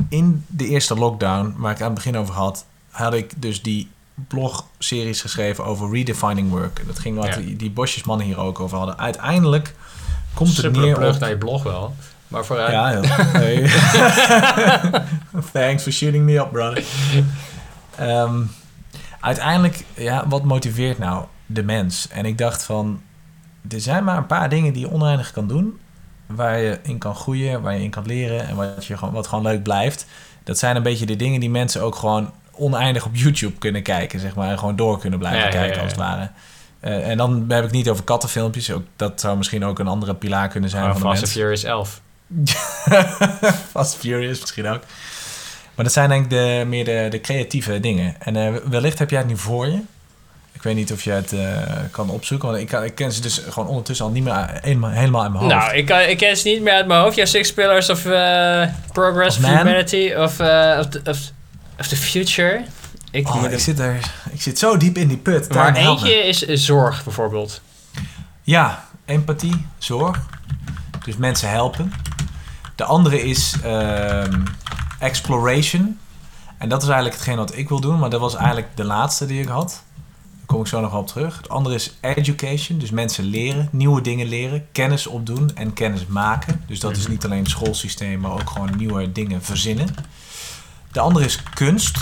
in 0.10 0.46
de 0.48 0.68
eerste 0.68 0.96
lockdown, 0.96 1.54
waar 1.58 1.72
ik 1.72 1.80
aan 1.80 1.86
het 1.86 1.96
begin 1.96 2.18
over 2.18 2.34
had, 2.34 2.66
had 2.90 3.14
ik 3.14 3.34
dus 3.38 3.62
die 3.62 3.90
blogseries 4.28 5.22
geschreven 5.22 5.66
over 5.66 5.92
redefining 5.92 6.50
work. 6.50 6.82
Dat 6.88 7.00
ging 7.00 7.18
wat 7.18 7.34
die, 7.34 7.56
die 7.56 7.72
bosjesmannen 7.72 8.26
hier 8.26 8.40
ook 8.40 8.60
over 8.60 8.78
hadden. 8.78 8.98
Uiteindelijk 8.98 9.76
komt 10.34 10.58
het 10.58 10.72
neer 10.72 11.08
op... 11.08 11.20
naar 11.20 11.30
je 11.30 11.38
blog 11.38 11.64
wel. 11.64 11.96
Maar 12.28 12.46
vooruit. 12.46 12.72
Ja, 12.72 13.02
Hey. 13.42 13.62
Thanks 15.54 15.84
for 15.84 15.92
shooting 15.92 16.26
me 16.26 16.38
up, 16.40 16.52
brother. 16.52 16.84
Ehm, 17.96 18.42
uiteindelijk, 19.20 19.86
ja, 19.94 20.28
wat 20.28 20.44
motiveert 20.44 20.98
nou 20.98 21.26
de 21.46 21.64
mens? 21.64 22.08
En 22.08 22.26
ik 22.26 22.38
dacht 22.38 22.64
van, 22.64 23.02
er 23.70 23.82
zijn 23.82 24.04
maar 24.04 24.18
een 24.18 24.26
paar 24.26 24.50
dingen 24.50 24.74
die 24.74 24.82
je 24.82 24.92
oneindig 24.92 25.32
kan 25.32 25.48
doen. 25.48 25.80
Waar 26.26 26.60
je 26.60 26.80
in 26.82 26.98
kan 26.98 27.16
groeien, 27.16 27.62
waar 27.62 27.74
je 27.74 27.84
in 27.84 27.90
kan 27.90 28.06
leren 28.06 28.48
en 28.48 28.56
wat, 28.56 28.86
je 28.86 28.98
gewoon, 28.98 29.14
wat 29.14 29.28
gewoon 29.28 29.44
leuk 29.44 29.64
blijft. 29.64 30.06
Dat 30.44 30.58
zijn 30.58 30.76
een 30.76 30.84
beetje 30.84 31.06
de 31.06 31.16
dingen 31.16 31.40
die 31.40 31.50
mensen 31.50 31.82
ook 31.82 31.96
gewoon 31.96 32.32
oneindig 32.52 33.06
op 33.06 33.16
YouTube 33.16 33.58
kunnen 33.58 33.84
kijken, 33.84 34.20
zeg 34.20 34.36
maar. 34.36 34.50
En 34.50 34.60
gewoon 34.60 34.76
door 34.76 35.00
kunnen 35.00 35.20
blijven 35.20 35.50
kijken, 35.50 35.82
als 35.82 35.92
het 35.92 36.00
ware. 36.00 36.30
Uh, 36.82 37.10
en 37.10 37.18
dan 37.18 37.46
heb 37.48 37.66
ik 37.66 37.72
niet 37.72 37.90
over 37.90 38.04
kattenfilmpjes. 38.04 38.72
Ook, 38.72 38.84
dat 38.96 39.20
zou 39.20 39.38
misschien 39.38 39.66
ook 39.66 39.80
een 39.80 39.88
andere 39.88 40.16
pilaar 40.16 40.48
kunnen 40.48 40.70
zijn. 40.70 40.98
van 40.98 41.18
Fast 41.18 41.32
Furious 41.32 41.64
11. 41.64 42.02
Fast 43.72 43.96
Furious 43.96 44.40
misschien 44.40 44.68
ook. 44.68 44.82
Maar 45.76 45.86
dat 45.86 45.94
zijn 45.94 46.10
denk 46.10 46.24
ik 46.24 46.30
de, 46.30 46.64
meer 46.68 46.86
de, 46.86 47.08
de 47.10 47.22
creatieve 47.22 47.80
dingen. 47.80 48.16
En 48.20 48.36
eh, 48.36 48.56
wellicht 48.70 49.00
heb 49.00 49.10
jij 49.10 49.20
het 49.20 49.28
nu 49.28 49.38
voor 49.38 49.68
je. 49.68 49.80
Ik 50.66 50.72
weet 50.72 50.80
niet 50.80 50.92
of 50.92 51.04
je 51.04 51.12
het 51.12 51.34
eh, 51.34 51.58
kan 51.92 52.10
opzoeken. 52.10 52.48
Want 52.50 52.62
ik, 52.62 52.68
kan- 52.68 52.84
ik 52.84 52.96
ken 52.96 53.12
ze 53.12 53.22
dus 53.22 53.42
gewoon 53.50 53.68
ondertussen 53.70 54.06
al 54.06 54.12
niet 54.12 54.24
meer 54.24 54.60
helemaal, 54.62 54.90
helemaal 54.90 55.26
in 55.26 55.32
mijn 55.32 55.44
hoofd. 55.44 55.56
Nou, 55.56 55.74
ik, 55.76 55.86
kan, 55.86 56.00
ik 56.02 56.18
ken 56.18 56.38
ze 56.38 56.48
niet 56.48 56.62
meer 56.62 56.74
uit 56.74 56.88
mijn 56.88 57.00
hoofd. 57.02 57.16
Ja, 57.16 57.26
Six 57.26 57.54
Pillars 57.54 57.90
of 57.90 58.06
eh, 58.06 58.64
Progress 58.92 59.38
Of 59.38 59.44
of 59.44 59.50
Man. 59.50 59.58
Humanity 59.58 60.14
of, 60.18 60.40
eh, 60.40 60.78
of, 60.80 60.88
the, 60.88 61.02
of, 61.06 61.18
of 61.80 61.88
the 61.88 61.96
Future. 61.96 62.64
Ik 63.12 63.28
Oh, 63.30 63.44
ik, 63.44 63.50
hem- 63.50 63.60
zit 63.60 63.80
er, 63.80 64.00
ik 64.32 64.42
zit 64.42 64.60
zo 64.60 64.78
diep 64.78 64.98
in 64.98 65.08
die 65.08 65.18
put. 65.18 65.54
maar 65.54 65.76
eentje 65.76 66.14
is 66.14 66.46
eh, 66.46 66.58
zorg, 66.58 67.04
bijvoorbeeld. 67.04 67.62
Ja, 68.42 68.86
empathie, 69.06 69.66
zorg. 69.78 70.20
Dus 71.06 71.16
mensen 71.18 71.50
helpen. 71.50 71.94
De 72.76 72.84
andere 72.84 73.22
is 73.24 73.56
ehm, 73.64 74.42
exploration. 75.00 76.00
En 76.58 76.70
dat 76.70 76.82
is 76.82 76.88
eigenlijk 76.88 77.16
hetgeen 77.18 77.38
wat 77.38 77.56
ik 77.58 77.70
wil 77.70 77.80
doen, 77.80 78.00
maar 78.00 78.10
dat 78.10 78.20
was 78.20 78.36
eigenlijk 78.36 78.68
de 78.76 78.84
laatste 78.84 79.26
die 79.26 79.42
ik 79.42 79.48
had. 79.48 79.84
Kom 80.46 80.62
ik 80.62 80.68
zo 80.68 80.82
nog 80.82 80.96
op 80.96 81.08
terug. 81.08 81.38
Het 81.38 81.50
andere 81.50 81.76
is 81.76 81.94
education, 82.02 82.78
dus 82.80 82.90
mensen 82.92 83.24
leren, 83.24 83.70
nieuwe 83.72 84.02
dingen 84.02 84.28
leren, 84.28 84.66
kennis 84.72 85.08
opdoen 85.08 85.52
en 85.56 85.74
kennis 85.74 86.06
maken. 86.06 86.64
Dus 86.68 86.80
dat 86.80 86.92
is 86.98 87.02
Mhm. 87.04 87.12
niet 87.12 87.26
alleen 87.26 87.40
het 87.40 87.50
schoolsysteem, 87.50 88.20
maar 88.20 88.32
ook 88.32 88.50
gewoon 88.50 88.78
nieuwe 88.78 89.12
dingen 89.12 89.44
verzinnen. 89.44 89.88
De 90.92 91.00
andere 91.00 91.26
is 91.26 91.44
kunst. 91.54 91.98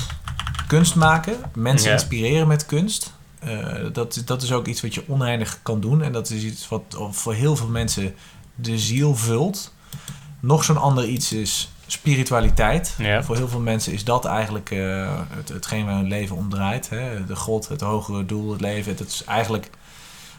Kunst 0.67 0.95
maken, 0.95 1.35
mensen 1.53 1.87
Ja. 1.87 1.93
inspireren 1.93 2.47
met 2.47 2.65
kunst. 2.65 3.13
Eh, 3.39 3.67
dat, 3.93 4.21
dat 4.25 4.41
is 4.41 4.51
ook 4.51 4.67
iets 4.67 4.81
wat 4.81 4.93
je 4.93 5.03
oneindig 5.07 5.59
kan 5.63 5.79
doen. 5.81 6.01
En 6.01 6.11
dat 6.11 6.29
is 6.29 6.43
iets 6.43 6.67
wat 6.67 6.81
voor 7.11 7.33
heel 7.33 7.55
veel 7.55 7.67
mensen 7.67 8.15
de 8.55 8.79
ziel 8.79 9.15
vult. 9.15 9.73
Nog 10.39 10.63
zo'n 10.63 10.77
ander 10.77 11.07
iets 11.07 11.31
is 11.31 11.69
spiritualiteit. 11.87 12.95
Ja. 12.97 13.23
Voor 13.23 13.35
heel 13.35 13.47
veel 13.47 13.59
mensen 13.59 13.93
is 13.93 14.03
dat 14.03 14.25
eigenlijk 14.25 14.71
eh, 14.71 15.19
het, 15.29 15.49
hetgeen 15.49 15.85
waar 15.85 15.95
hun 15.95 16.07
leven 16.07 16.35
om 16.35 16.49
draait. 16.49 16.89
Hè? 16.89 17.25
De 17.25 17.35
God, 17.35 17.67
het 17.67 17.81
hogere 17.81 18.25
doel, 18.25 18.51
het 18.51 18.61
leven. 18.61 18.91
Het 18.91 19.07
is 19.07 19.23
eigenlijk, 19.23 19.69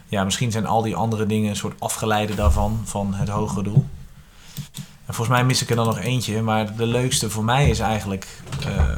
ja, 0.07 0.23
misschien 0.23 0.51
zijn 0.51 0.65
al 0.65 0.81
die 0.81 0.95
andere 0.95 1.25
dingen 1.25 1.49
een 1.49 1.55
soort 1.55 1.79
afgeleide 1.79 2.35
daarvan, 2.35 2.81
van 2.83 3.13
het 3.13 3.29
hogere 3.29 3.63
doel. 3.63 3.85
En 5.05 5.13
volgens 5.13 5.37
mij 5.37 5.45
mis 5.45 5.61
ik 5.61 5.69
er 5.69 5.75
dan 5.75 5.85
nog 5.85 5.99
eentje, 5.99 6.41
maar 6.41 6.75
de 6.75 6.85
leukste 6.85 7.29
voor 7.29 7.43
mij 7.43 7.69
is 7.69 7.79
eigenlijk 7.79 8.27
eh, 8.65 8.97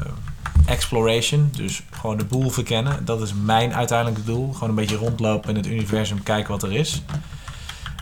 exploration. 0.66 1.50
Dus 1.56 1.82
gewoon 1.90 2.16
de 2.16 2.24
boel 2.24 2.50
verkennen. 2.50 3.04
Dat 3.04 3.20
is 3.20 3.32
mijn 3.34 3.74
uiteindelijke 3.74 4.24
doel. 4.24 4.52
Gewoon 4.52 4.68
een 4.68 4.74
beetje 4.74 4.96
rondlopen 4.96 5.50
in 5.50 5.56
het 5.56 5.66
universum, 5.66 6.22
kijken 6.22 6.50
wat 6.50 6.62
er 6.62 6.72
is. 6.72 7.02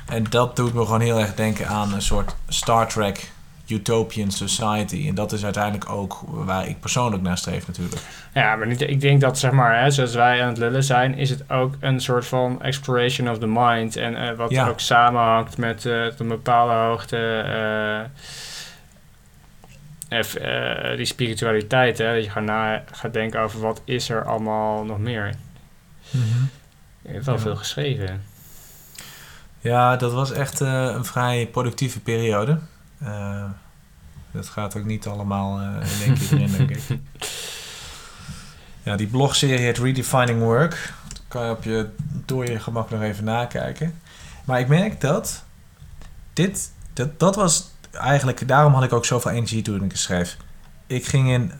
En 0.06 0.24
dat 0.24 0.56
doet 0.56 0.74
me 0.74 0.84
gewoon 0.84 1.00
heel 1.00 1.20
erg 1.20 1.34
denken 1.34 1.68
aan 1.68 1.94
een 1.94 2.02
soort 2.02 2.36
Star 2.48 2.88
Trek 2.88 3.32
Utopian 3.68 4.30
Society. 4.30 5.08
En 5.08 5.14
dat 5.14 5.32
is 5.32 5.44
uiteindelijk 5.44 5.90
ook 5.90 6.20
waar 6.26 6.68
ik 6.68 6.80
persoonlijk 6.80 7.22
naar 7.22 7.38
streef 7.38 7.66
natuurlijk. 7.66 8.00
Ja, 8.34 8.56
maar 8.56 8.66
niet, 8.66 8.80
ik 8.80 9.00
denk 9.00 9.20
dat, 9.20 9.38
zeg 9.38 9.50
maar, 9.50 9.82
hè, 9.82 9.90
zoals 9.90 10.14
wij 10.14 10.42
aan 10.42 10.48
het 10.48 10.58
lullen 10.58 10.84
zijn, 10.84 11.14
is 11.14 11.30
het 11.30 11.50
ook 11.50 11.74
een 11.80 12.00
soort 12.00 12.26
van 12.26 12.62
exploration 12.62 13.30
of 13.30 13.38
the 13.38 13.46
mind. 13.46 13.96
En 13.96 14.16
eh, 14.28 14.36
wat 14.36 14.50
Ja. 14.50 14.68
ook 14.68 14.80
samenhangt 14.80 15.56
met 15.58 15.80
tot 15.80 16.20
een 16.20 16.28
bepaalde 16.28 16.72
hoogte 16.72 17.16
eh, 20.08 20.96
die 20.96 21.04
spiritualiteit. 21.04 21.98
Hè, 21.98 22.14
dat 22.14 22.24
je 22.24 22.30
gewoon 22.30 22.46
na 22.46 22.82
gaat 22.92 23.12
denken 23.12 23.40
over 23.40 23.60
wat 23.60 23.82
is 23.84 24.08
er 24.08 24.24
allemaal 24.24 24.84
nog 24.84 24.98
meer. 24.98 25.34
Je 27.02 27.12
hebt 27.12 27.24
wel 27.24 27.34
Ja. 27.34 27.40
veel 27.40 27.56
geschreven. 27.56 28.22
Ja, 29.60 29.96
dat 29.96 30.12
was 30.12 30.32
echt 30.32 30.60
een 30.60 31.04
vrij 31.04 31.46
productieve 31.52 32.00
periode. 32.00 32.58
Eh, 32.98 33.44
dat 34.30 34.48
gaat 34.48 34.76
ook 34.76 34.84
niet 34.84 35.06
allemaal 35.06 35.60
eh, 35.60 35.66
in 35.66 36.06
één 36.06 36.14
keer 36.14 36.32
erin, 36.32 36.52
denk 36.56 36.70
ik. 36.70 36.98
Ja, 38.82 38.96
die 38.96 39.06
blogserie 39.06 39.58
heet 39.58 39.78
Redefining 39.78 40.40
Work. 40.40 40.92
Kan 41.28 41.44
je 41.44 41.50
op 41.50 41.64
je, 41.64 41.88
door 42.24 42.46
je 42.46 42.58
gemak 42.58 42.90
nog 42.90 43.02
even 43.02 43.24
nakijken. 43.24 44.00
Maar 44.44 44.60
ik 44.60 44.68
merk 44.68 45.00
dat 45.00 45.44
dit, 46.32 46.72
dat, 46.92 47.18
dat 47.18 47.36
was 47.36 47.70
eigenlijk, 47.92 48.48
daarom 48.48 48.72
had 48.72 48.82
ik 48.82 48.92
ook 48.92 49.04
zoveel 49.04 49.30
energie 49.30 49.62
toen 49.62 49.84
ik 49.84 49.90
het 49.90 50.00
schreef. 50.00 50.36
Ik 50.86 51.06
ging 51.06 51.28
in 51.28 51.52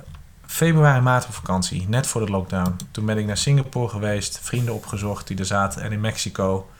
februari, 0.47 1.01
maart 1.01 1.27
op 1.27 1.35
vakantie, 1.35 1.89
net 1.89 2.07
voor 2.07 2.27
de 2.27 2.33
lockdown. 2.33 2.77
Toen 2.91 3.07
ben 3.07 3.19
ik 3.19 3.27
naar 3.27 3.37
Singapore 3.37 3.89
geweest, 3.89 4.39
vrienden 4.43 4.75
opgezocht 4.75 5.27
die 5.27 5.39
er 5.39 5.47
zaten 5.47 5.83
en 5.83 5.93
in 5.93 6.01
Mexico. 6.01 6.71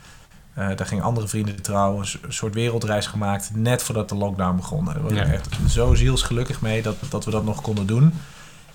Eh, 0.57 0.69
daar 0.77 0.87
gingen 0.87 1.05
andere 1.05 1.29
vrienden 1.29 1.63
trouwen, 1.63 2.07
een 2.23 2.33
soort 2.33 2.55
wereldreis 2.55 3.07
gemaakt, 3.07 3.51
net 3.55 3.83
voordat 3.83 4.09
de 4.09 4.15
lockdown 4.15 4.57
begon. 4.57 4.91
Ik 4.91 5.15
Ja. 5.15 5.25
echt 5.25 5.49
zo 5.69 5.95
zielsgelukkig 5.95 6.61
mee 6.61 6.83
dat, 6.83 6.97
dat 7.09 7.25
we 7.25 7.31
dat 7.31 7.45
nog 7.45 7.61
konden 7.61 7.87
doen. 7.87 8.03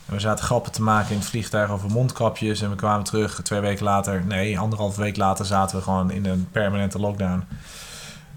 En 0.06 0.14
we 0.14 0.20
zaten 0.20 0.46
grappen 0.46 0.72
te 0.72 0.82
maken 0.82 1.12
in 1.12 1.18
het 1.18 1.28
vliegtuig 1.28 1.70
over 1.70 1.90
mondkapjes 1.92 2.62
en 2.62 2.70
we 2.70 2.76
kwamen 2.76 3.04
terug 3.04 3.42
twee 3.44 3.60
weken 3.60 3.84
later, 3.84 4.24
nee, 4.26 4.60
anderhalve 4.60 5.02
week 5.02 5.18
later 5.18 5.46
zaten 5.46 5.78
we 5.78 5.84
gewoon 5.84 6.12
in 6.12 6.26
een 6.26 6.48
permanente 6.52 7.00
lockdown. 7.00 7.44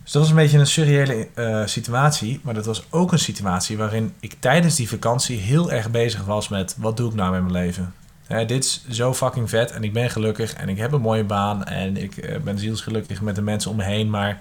Dus 0.03 0.13
dat 0.13 0.23
was 0.23 0.31
een 0.31 0.37
beetje 0.37 0.59
een 0.59 0.67
surreële 0.67 1.29
eh, 1.35 1.63
situatie, 1.65 2.41
maar 2.43 2.55
dat 2.55 2.67
was 2.67 2.85
ook 2.91 3.13
een 3.13 3.19
situatie 3.19 3.77
waarin 3.77 4.15
ik 4.21 4.37
tijdens 4.39 4.75
die 4.75 4.89
vakantie 4.89 5.39
heel 5.39 5.71
erg 5.71 5.91
bezig 5.91 6.25
was 6.25 6.49
met 6.49 6.77
wat 6.79 6.97
doe 6.97 7.09
ik 7.09 7.15
nou 7.15 7.33
met 7.33 7.41
mijn 7.41 7.65
leven. 7.65 7.95
Dit 8.27 8.65
is 8.65 8.85
zo 8.91 9.15
fucking 9.15 9.51
vet 9.51 9.71
en 9.71 9.85
ik 9.85 9.93
ben 9.93 10.11
gelukkig 10.11 10.55
en 10.55 10.69
ik 10.69 10.79
heb 10.79 10.93
een 10.93 11.01
mooie 11.01 11.25
baan 11.25 11.65
en 11.65 11.97
ik 11.97 12.17
eh, 12.17 12.41
ben 12.41 12.59
zielsgelukkig 12.59 13.21
met 13.21 13.35
de 13.35 13.43
mensen 13.43 13.71
om 13.71 13.77
me 13.77 13.85
heen, 13.85 14.11
maar 14.11 14.41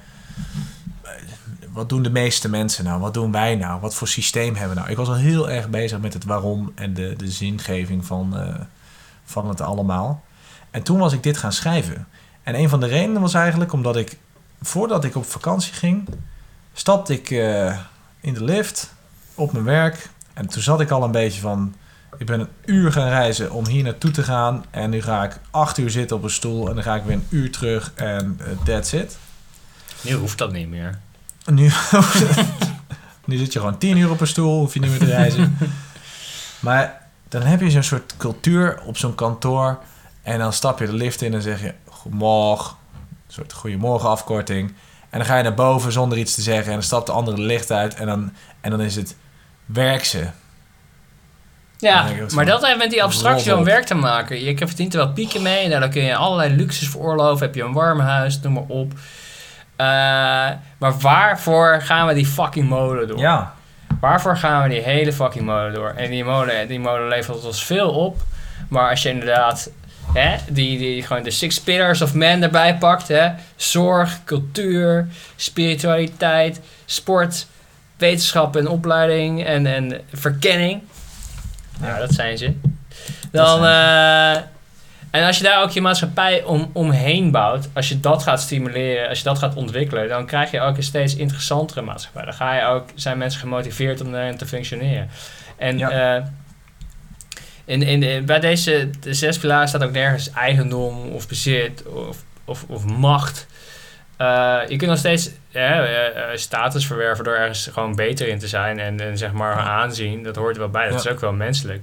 eh, 1.02 1.12
wat 1.72 1.90
doen 1.90 2.04
de 2.04 2.10
meeste 2.10 2.50
mensen 2.50 2.84
nou? 2.84 3.00
Wat 3.00 3.14
doen 3.14 3.32
wij 3.32 3.56
nou? 3.56 3.82
Wat 3.82 3.96
voor 3.96 4.08
systeem 4.08 4.56
hebben 4.56 4.76
we 4.76 4.80
nou? 4.80 4.92
Ik 4.92 4.98
was 4.98 5.08
al 5.08 5.16
heel 5.16 5.50
erg 5.50 5.70
bezig 5.70 6.00
met 6.00 6.14
het 6.14 6.24
waarom 6.24 6.72
en 6.76 6.94
de, 6.94 7.14
de 7.18 7.32
zingeving 7.32 8.06
van, 8.06 8.38
eh, 8.38 8.60
van 9.24 9.50
het 9.50 9.62
allemaal. 9.62 10.24
En 10.72 10.84
toen 10.84 10.98
was 10.98 11.14
ik 11.14 11.24
dit 11.24 11.38
gaan 11.38 11.54
schrijven. 11.54 12.08
En 12.44 12.56
een 12.56 12.70
van 12.70 12.80
de 12.80 12.88
redenen 12.88 13.22
was 13.22 13.34
eigenlijk 13.34 13.74
omdat 13.74 13.96
ik, 13.96 14.18
voordat 14.62 15.04
ik 15.04 15.16
op 15.16 15.26
vakantie 15.26 15.74
ging, 15.74 16.08
stapte 16.74 17.14
ik 17.14 17.30
in 18.22 18.34
de 18.34 18.44
lift 18.44 18.94
op 19.36 19.52
mijn 19.52 19.66
werk. 19.66 20.10
En 20.34 20.48
toen 20.48 20.62
zat 20.62 20.82
ik 20.82 20.92
al 20.92 21.04
een 21.04 21.12
beetje 21.12 21.42
van, 21.42 21.74
ik 22.18 22.26
ben 22.26 22.40
een 22.40 22.50
uur 22.66 22.92
gaan 22.92 23.08
reizen 23.08 23.52
om 23.52 23.68
hier 23.68 23.84
naartoe 23.84 24.12
te 24.12 24.24
gaan. 24.24 24.66
En 24.70 24.90
nu 24.90 25.02
ga 25.02 25.24
ik 25.24 25.40
acht 25.52 25.78
uur 25.78 25.90
zitten 25.90 26.18
op 26.18 26.24
een 26.24 26.30
stoel 26.30 26.70
en 26.70 26.74
dan 26.74 26.84
ga 26.84 26.96
ik 26.96 27.04
weer 27.04 27.16
een 27.16 27.28
uur 27.30 27.52
terug 27.52 27.92
en 27.96 28.40
eh, 28.40 28.66
that's 28.66 28.92
it. 28.92 29.18
Nu 30.02 30.14
hoeft 30.14 30.38
dat 30.38 30.52
niet 30.52 30.70
meer. 30.70 31.00
Nu, 31.46 31.72
nu 33.26 33.38
zit 33.38 33.54
je 33.54 33.60
gewoon 33.60 33.78
tien 33.78 33.98
uur 33.98 34.10
op 34.10 34.22
een 34.22 34.28
stoel, 34.28 34.60
hoef 34.60 34.74
je 34.74 34.80
niet 34.80 34.90
meer 34.90 35.00
te 35.00 35.06
reizen. 35.06 35.58
Maar 36.64 37.02
dan 37.30 37.42
heb 37.42 37.62
je 37.62 37.72
zo'n 37.72 37.84
soort 37.84 38.18
cultuur 38.18 38.82
op 38.86 38.98
zo'n 38.98 39.16
kantoor. 39.16 39.80
En 40.22 40.40
dan 40.40 40.54
stap 40.54 40.80
je 40.80 40.86
de 40.86 40.94
lift 40.94 41.22
in 41.22 41.34
en 41.34 41.42
zeg 41.42 41.62
je 41.62 41.74
goedemorgen. 41.90 42.76
Een 43.28 43.34
soort 43.34 43.54
goedemorgen 43.54 44.10
afkorting. 44.10 44.74
En 45.10 45.20
dan 45.20 45.28
ga 45.28 45.38
je 45.38 45.44
naar 45.44 45.54
boven 45.54 45.92
zonder 45.92 46.18
iets 46.18 46.36
te 46.36 46.42
zeggen. 46.42 46.66
En 46.66 46.74
dan 46.74 46.84
stapt 46.84 47.06
de 47.06 47.12
andere 47.12 47.38
de 47.38 47.44
licht 47.44 47.72
uit. 47.72 47.96
En 47.96 48.06
dan, 48.06 48.32
en 48.62 48.70
dan 48.70 48.82
is 48.82 48.96
het 48.96 49.16
werk 49.66 50.06
ze. 50.06 50.28
Ja, 51.84 52.06
maar 52.36 52.46
dat 52.46 52.66
heeft 52.66 52.78
met 52.78 52.90
die 52.90 53.04
abstractie 53.04 53.50
van 53.50 53.60
op. 53.60 53.66
werk 53.66 53.86
te 53.86 53.96
maken. 53.96 54.44
Je 54.44 54.58
verdient 54.58 54.94
er 54.94 55.00
wel 55.00 55.14
pieken 55.14 55.42
mee. 55.42 55.68
Nou, 55.68 55.80
dan 55.80 55.90
kun 55.90 56.04
je 56.04 56.16
allerlei 56.16 56.56
luxes 56.56 56.90
veroorloven. 56.90 57.46
Heb 57.46 57.56
je 57.56 57.64
een 57.64 57.74
warm 57.74 58.00
huis, 58.00 58.40
noem 58.40 58.54
maar 58.54 58.64
op. 58.68 58.92
Eh, 59.76 59.86
maar 60.78 61.00
waarvoor 61.00 61.82
gaan 61.82 62.08
we 62.08 62.14
die 62.14 62.26
fucking 62.26 62.70
molen 62.70 63.08
door? 63.08 63.20
Ja, 63.20 63.54
Waarvoor 64.04 64.38
gaan 64.38 64.64
we 64.64 64.70
die 64.70 64.82
hele 64.82 65.14
fucking 65.14 65.46
molen 65.46 65.74
door? 65.74 65.94
En 65.96 66.10
die 66.10 66.24
molen, 66.24 66.68
die 66.68 66.80
molen 66.80 67.08
levert 67.08 67.46
ons 67.46 67.66
veel 67.66 67.90
op. 67.90 68.22
Maar 68.70 68.90
als 68.90 69.02
je 69.02 69.10
inderdaad 69.10 69.70
hè, 70.14 70.36
die, 70.50 70.78
die, 70.78 71.04
gewoon 71.04 71.24
de 71.24 71.32
six 71.32 71.60
pillars 71.60 72.02
of 72.02 72.14
man 72.14 72.42
erbij 72.42 72.76
pakt. 72.78 73.08
Hè, 73.08 73.30
zorg, 73.56 74.20
cultuur, 74.24 75.08
spiritualiteit, 75.36 76.60
sport, 76.86 77.48
wetenschap 77.98 78.56
en 78.56 78.68
opleiding 78.68 79.46
en, 79.46 79.66
en 79.66 80.02
verkenning. 80.14 80.82
Nou, 81.84 82.00
dat 82.00 82.14
zijn 82.14 82.38
ze. 82.38 82.54
Dan, 83.32 83.60
zijn 83.64 84.36
eh, 84.36 84.42
en 85.12 85.26
als 85.28 85.38
je 85.38 85.44
daar 85.44 85.62
ook 85.64 85.72
je 85.72 85.82
maatschappij 85.82 86.44
om, 86.44 86.70
omheen 86.74 87.32
bouwt, 87.32 87.70
als 87.74 87.90
je 87.90 88.00
dat 88.00 88.24
gaat 88.24 88.42
stimuleren, 88.42 89.10
als 89.10 89.18
je 89.18 89.24
dat 89.24 89.38
gaat 89.40 89.56
ontwikkelen, 89.56 90.08
dan 90.08 90.26
krijg 90.26 90.52
je 90.52 90.62
ook 90.62 90.78
een 90.78 90.84
steeds 90.84 91.16
interessantere 91.16 91.82
maatschappij. 91.82 92.26
Dan 92.26 92.34
ga 92.34 92.56
je 92.56 92.66
ook, 92.66 92.86
zijn 92.96 93.18
mensen 93.18 93.40
gemotiveerd 93.40 94.02
om 94.02 94.12
daarin 94.12 94.38
te 94.38 94.46
functioneren. 94.46 95.10
En 95.58 95.78
Ja. 95.78 96.16
eh, 96.18 96.24
in, 97.66 97.82
in, 97.82 98.00
de- 98.00 98.22
bij 98.26 98.40
deze 98.40 98.90
de 99.00 99.14
zes 99.14 99.38
pilaren 99.38 99.68
staat 99.68 99.84
ook 99.84 99.92
nergens 99.92 100.30
eigendom 100.32 101.10
of 101.12 101.28
bezit 101.28 101.84
of, 101.88 102.18
of, 102.46 102.64
of 102.68 102.86
macht. 102.86 103.48
Eh, 104.24 104.70
je 104.70 104.76
kunt 104.78 104.90
nog 104.90 105.00
steeds 105.00 105.30
eh, 105.52 106.08
eh, 106.32 106.38
status 106.38 106.86
verwerven 106.88 107.24
door 107.24 107.34
ergens 107.36 107.68
gewoon 107.72 107.96
beter 107.96 108.28
in 108.28 108.40
te 108.40 108.48
zijn 108.48 108.80
en, 108.80 109.00
en 109.00 109.18
zeg 109.18 109.32
maar 109.32 109.56
aanzien. 109.56 110.24
Dat 110.24 110.36
hoort 110.36 110.54
er 110.56 110.60
wel 110.62 110.70
bij, 110.70 110.90
dat 110.90 111.04
Ja. 111.04 111.10
is 111.10 111.16
ook 111.16 111.22
wel 111.22 111.34
menselijk. 111.34 111.82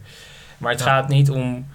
Maar 0.59 0.71
het 0.71 0.81
Ja. 0.81 0.87
gaat 0.87 1.09
niet 1.09 1.31
om 1.31 1.69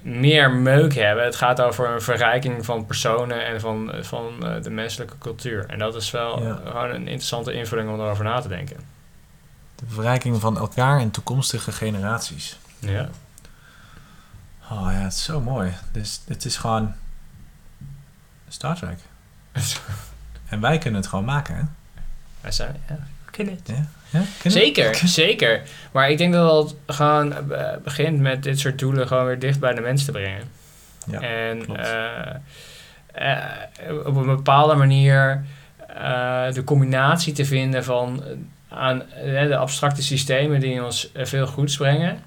meer 0.00 0.50
meuk 0.50 0.94
hebben. 0.94 1.24
Het 1.24 1.36
gaat 1.36 1.60
over 1.60 1.88
een 1.90 2.02
verrijking 2.02 2.64
van 2.64 2.86
personen 2.86 3.46
en 3.46 3.60
van, 3.60 3.92
van 4.00 4.32
de 4.62 4.70
menselijke 4.70 5.18
cultuur. 5.18 5.64
En 5.68 5.78
dat 5.78 5.94
is 5.94 6.10
wel 6.10 6.36
gewoon 6.64 6.90
een 6.90 7.00
interessante 7.08 7.52
invulling 7.52 7.88
om 7.90 8.00
erover 8.00 8.24
na 8.24 8.40
te 8.40 8.48
denken. 8.48 8.76
De 9.74 9.84
verrijking 9.88 10.40
van 10.40 10.58
elkaar 10.58 11.00
en 11.00 11.10
toekomstige 11.10 11.72
generaties. 11.72 12.58
Ja. 12.78 13.08
Oh 14.70 14.88
ja, 14.92 14.98
het 14.98 15.12
is 15.12 15.24
zo 15.24 15.40
mooi. 15.40 15.72
Dus 15.92 16.20
het 16.26 16.44
is 16.44 16.56
gewoon 16.56 16.94
Star 18.48 18.76
Trek. 18.76 18.98
En 20.48 20.60
wij 20.60 20.78
kunnen 20.78 21.00
het 21.00 21.08
gewoon 21.08 21.24
maken, 21.24 21.54
hè? 21.54 21.62
Wij 22.40 22.52
zijn, 22.52 22.76
ja, 22.88 22.98
we 23.24 23.30
kunnen 23.30 23.54
het. 23.54 23.76
Ja? 24.10 24.50
Zeker, 24.50 24.94
zeker. 25.04 25.62
Maar 25.92 26.10
ik 26.10 26.18
denk 26.18 26.32
dat 26.32 26.70
het 26.70 26.96
gewoon 26.96 27.52
eh, 27.52 27.76
begint 27.84 28.20
met 28.20 28.42
dit 28.42 28.58
soort 28.58 28.78
doelen 28.78 29.06
gewoon 29.06 29.26
weer 29.26 29.38
dicht 29.38 29.60
bij 29.60 29.74
de 29.74 29.80
mens 29.80 30.04
te 30.04 30.12
brengen. 30.12 30.42
Ja, 31.06 31.20
en 31.20 31.76
eh, 31.76 32.34
eh, 33.12 34.06
op 34.06 34.16
een 34.16 34.26
bepaalde 34.26 34.74
manier 34.74 35.44
de 36.52 36.62
combinatie 36.64 37.32
te 37.32 37.44
vinden 37.44 37.84
van 37.84 38.24
aan 38.68 39.02
de 39.24 39.56
abstracte 39.56 40.02
systemen 40.02 40.60
die 40.60 40.84
ons 40.84 41.10
veel 41.14 41.46
goeds 41.46 41.76
brengen. 41.76 42.22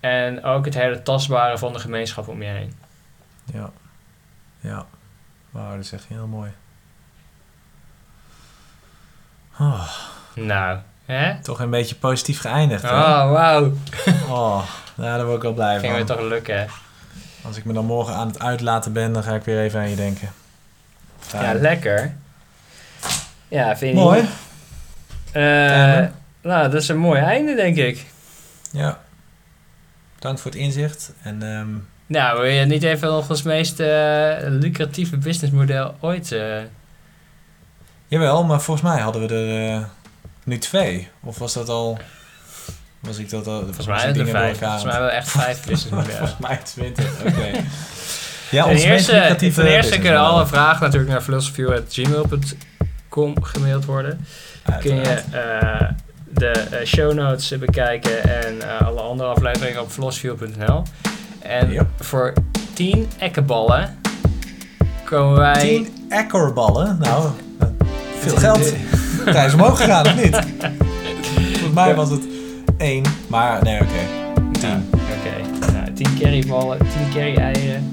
En 0.00 0.44
ook 0.44 0.64
het 0.64 0.74
hele 0.74 1.02
tastbare 1.02 1.58
van 1.58 1.72
de 1.72 1.78
gemeenschap 1.78 2.28
om 2.28 2.42
je 2.42 2.48
heen. 2.48 2.72
Ja. 3.52 3.70
Ja. 4.60 4.86
Wauw, 5.54 5.70
dat 5.76 5.84
is 5.84 5.92
echt 5.92 6.04
heel 6.08 6.26
mooi. 6.26 6.50
Oh, 9.60 9.88
Nou, 10.34 10.78
hè? 11.04 11.42
toch 11.42 11.60
een 11.60 11.70
beetje 11.70 11.94
positief 11.94 12.40
geëindigd, 12.40 12.82
hè? 12.82 12.88
Oh, 12.88 13.30
wauw. 13.32 13.72
Oh, 14.28 14.68
nou, 14.94 15.16
daar 15.16 15.24
word 15.24 15.36
ik 15.36 15.42
wel 15.42 15.52
blij 15.52 15.78
Ging 15.78 15.94
weer 15.96 16.06
van. 16.06 16.16
toch 16.16 16.26
lukken, 16.26 16.58
hè? 16.60 16.66
Als 17.44 17.56
ik 17.56 17.64
me 17.64 17.72
dan 17.72 17.84
morgen 17.84 18.14
aan 18.14 18.26
het 18.26 18.40
uitlaten 18.42 18.92
ben, 18.92 19.12
dan 19.12 19.22
ga 19.22 19.34
ik 19.34 19.42
weer 19.44 19.60
even 19.60 19.80
aan 19.80 19.88
je 19.90 19.96
denken. 19.96 20.28
Ja, 21.32 21.52
lekker. 21.54 22.14
Ja, 23.48 23.76
vind 23.76 23.96
je 23.96 24.02
Mooi. 24.02 24.20
niet? 24.20 24.30
Eh, 25.32 25.42
nou, 26.42 26.70
dat 26.70 26.74
is 26.74 26.88
een 26.88 26.98
mooi 26.98 27.20
einde, 27.20 27.54
denk 27.54 27.76
ik. 27.76 28.06
Ja. 28.70 28.98
Dank 30.18 30.38
voor 30.38 30.50
het 30.50 30.60
inzicht. 30.60 31.12
En 31.22 31.42
ehm, 31.56 31.68
Nou, 32.14 32.40
wil 32.40 32.50
je 32.50 32.64
niet 32.64 32.82
even 32.82 33.08
nog 33.08 33.30
ons 33.30 33.42
meest 33.42 33.80
eh, 33.80 34.32
lucratieve 34.40 35.16
businessmodel 35.16 35.94
ooit... 36.00 36.32
eh, 36.32 36.56
jawel, 38.06 38.44
maar 38.44 38.60
volgens 38.60 38.86
mij 38.86 39.00
hadden 39.00 39.26
we 39.26 39.34
er 39.34 39.74
eh, 39.74 39.80
nu 40.44 40.58
twee. 40.58 41.08
Of 41.22 41.38
was 41.38 41.52
dat 41.52 41.68
al... 41.68 41.98
Was 43.00 43.18
ik 43.18 43.30
dat 43.30 43.46
al... 43.46 43.62
volgens 43.62 43.86
mij 43.86 44.00
hebben 44.00 44.24
we 44.24 44.30
er 44.30 44.36
vijf. 44.36 44.58
Volgens 44.58 44.84
mij 44.84 44.92
hebben 44.92 45.10
we 45.10 45.16
echt 45.16 45.30
vijf 45.30 45.66
businessmodellen. 45.66 46.16
Volgens 46.28 46.38
mij 46.38 46.56
twintig, 46.56 47.20
oké. 47.20 47.50
ja, 48.56 48.62
ten 48.62 48.72
ons 48.72 48.84
meest 48.84 48.84
eerste, 48.84 49.12
lucratieve 49.12 49.60
ten 49.60 49.70
eerste 49.70 49.98
kunnen 49.98 50.20
alle 50.20 50.46
vragen 50.46 50.82
natuurlijk 50.82 51.12
naar 51.12 51.22
philosophy.gmail.com 51.22 53.42
gemaild 53.42 53.84
worden. 53.84 54.26
Kun 54.80 54.94
je 54.94 55.22
de 56.30 56.82
show 56.84 57.12
notes 57.12 57.58
bekijken 57.58 58.22
en 58.22 58.78
alle 58.86 59.00
andere 59.00 59.28
afleveringen 59.28 59.80
op 59.80 59.90
philosophy.nl. 59.90 60.82
En 61.44 61.70
Yep. 61.70 61.86
voor 61.96 62.32
10 62.72 63.08
ekkenballen 63.18 63.96
komen 65.04 65.36
wij... 65.38 65.60
Tien 65.60 65.88
ekkerballen. 66.08 66.98
Nou, 67.00 67.28
eh, 67.58 67.66
veel 68.18 68.36
geld. 68.36 68.74
Hij 69.36 69.46
is 69.46 69.54
omhoog 69.54 69.76
gegaan, 69.80 70.06
of 70.06 70.16
niet? 70.22 70.36
Volgens 71.52 71.74
mij 71.74 71.94
was 71.94 72.10
het 72.10 72.22
één, 72.76 73.02
maar 73.26 73.62
nee, 73.62 73.80
oké. 73.80 73.86
Ja, 74.60 74.60
Tien. 74.60 74.88
Oké, 74.92 75.72
nou, 75.72 75.92
10 75.92 76.06
carryballen, 76.18 76.78
10 76.78 76.88
carry 77.12 77.36
eieren. 77.36 77.92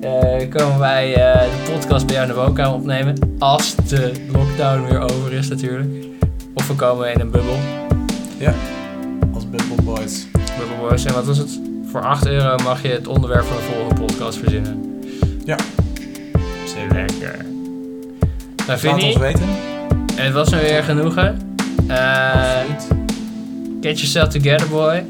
Eh, 0.00 0.48
komen 0.50 0.78
wij 0.78 1.14
eh, 1.14 1.40
de 1.40 1.72
podcast 1.72 2.06
bij 2.06 2.14
jou 2.14 2.28
in 2.28 2.34
de 2.34 2.40
woonkamer 2.40 2.74
opnemen. 2.74 3.18
Als 3.38 3.74
de 3.74 4.12
lockdown 4.32 4.84
weer 4.84 5.00
over 5.00 5.32
is 5.32 5.48
natuurlijk. 5.48 6.06
Of 6.54 6.68
we 6.68 6.74
komen 6.74 7.12
in 7.12 7.20
een 7.20 7.30
bubbel. 7.30 7.56
Als 9.34 9.50
Bubble 9.50 9.82
Boys. 9.82 10.26
Bubbelboys. 10.58 11.04
En 11.04 11.14
wat 11.14 11.26
was 11.26 11.38
het? 11.38 11.60
Voor 11.90 12.00
8 12.04 12.26
euro 12.26 12.56
mag 12.62 12.82
je 12.82 12.88
het 12.88 13.06
onderwerp 13.06 13.44
van 13.44 13.56
de 13.56 13.62
volgende 13.62 13.94
podcast 14.04 14.38
verzinnen. 14.38 15.02
Ja. 15.44 15.56
Zeker. 16.64 16.94
Lekker. 16.94 17.36
Nou, 18.66 18.80
Laat 18.84 19.02
ons 19.02 19.16
weten. 19.16 19.48
en 20.16 20.24
het 20.24 20.32
was 20.32 20.50
me 20.50 20.60
weer 20.60 20.82
genoegen. 20.84 21.56
Absoluut. 21.88 22.86
get 23.80 24.00
yourself 24.00 24.28
together, 24.28 24.68
boy. 24.68 25.04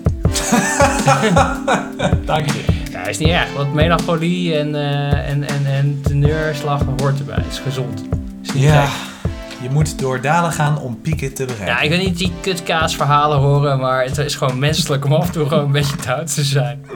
Dank 2.26 2.46
je. 2.46 2.64
Ja, 2.92 3.06
is 3.06 3.18
niet 3.18 3.28
erg. 3.28 3.52
Want 3.56 3.74
melancholie 3.74 4.56
en, 4.58 4.74
eh 4.74 5.30
en, 5.30 5.42
en, 5.48 5.66
en 5.66 6.00
teneurslag 6.02 6.82
hoort 6.96 7.18
erbij. 7.18 7.44
is 7.50 7.58
gezond. 7.58 8.04
Is 8.42 8.52
niet 8.52 8.62
Ja, 8.62 8.86
gek. 8.86 9.27
Je 9.62 9.70
moet 9.70 9.98
door 9.98 10.20
dalen 10.20 10.52
gaan 10.52 10.78
om 10.78 11.00
pieken 11.00 11.34
te 11.34 11.44
bereiken. 11.44 11.74
Ja, 11.74 11.80
ik 11.80 11.90
wil 11.90 11.98
niet 11.98 12.18
die 12.18 12.32
kutkaasverhalen 12.40 13.38
horen, 13.38 13.78
maar 13.78 14.04
het 14.04 14.18
is 14.18 14.34
gewoon 14.34 14.58
menselijk 14.58 15.04
om 15.04 15.12
af 15.12 15.26
en 15.26 15.32
toe 15.32 15.48
gewoon 15.48 15.64
een 15.64 15.72
beetje 15.72 16.14
oud 16.14 16.34
te 16.34 16.44
zijn. 16.44 16.84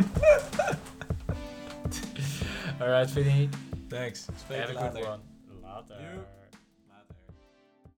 Alright, 2.81 3.11
Vinnie. 3.11 3.49
Thanks. 3.89 4.27
Have 4.49 4.63
a 4.63 4.67
good 4.67 4.95
later. 4.95 5.11
one. 5.11 5.21
Later. 5.63 5.97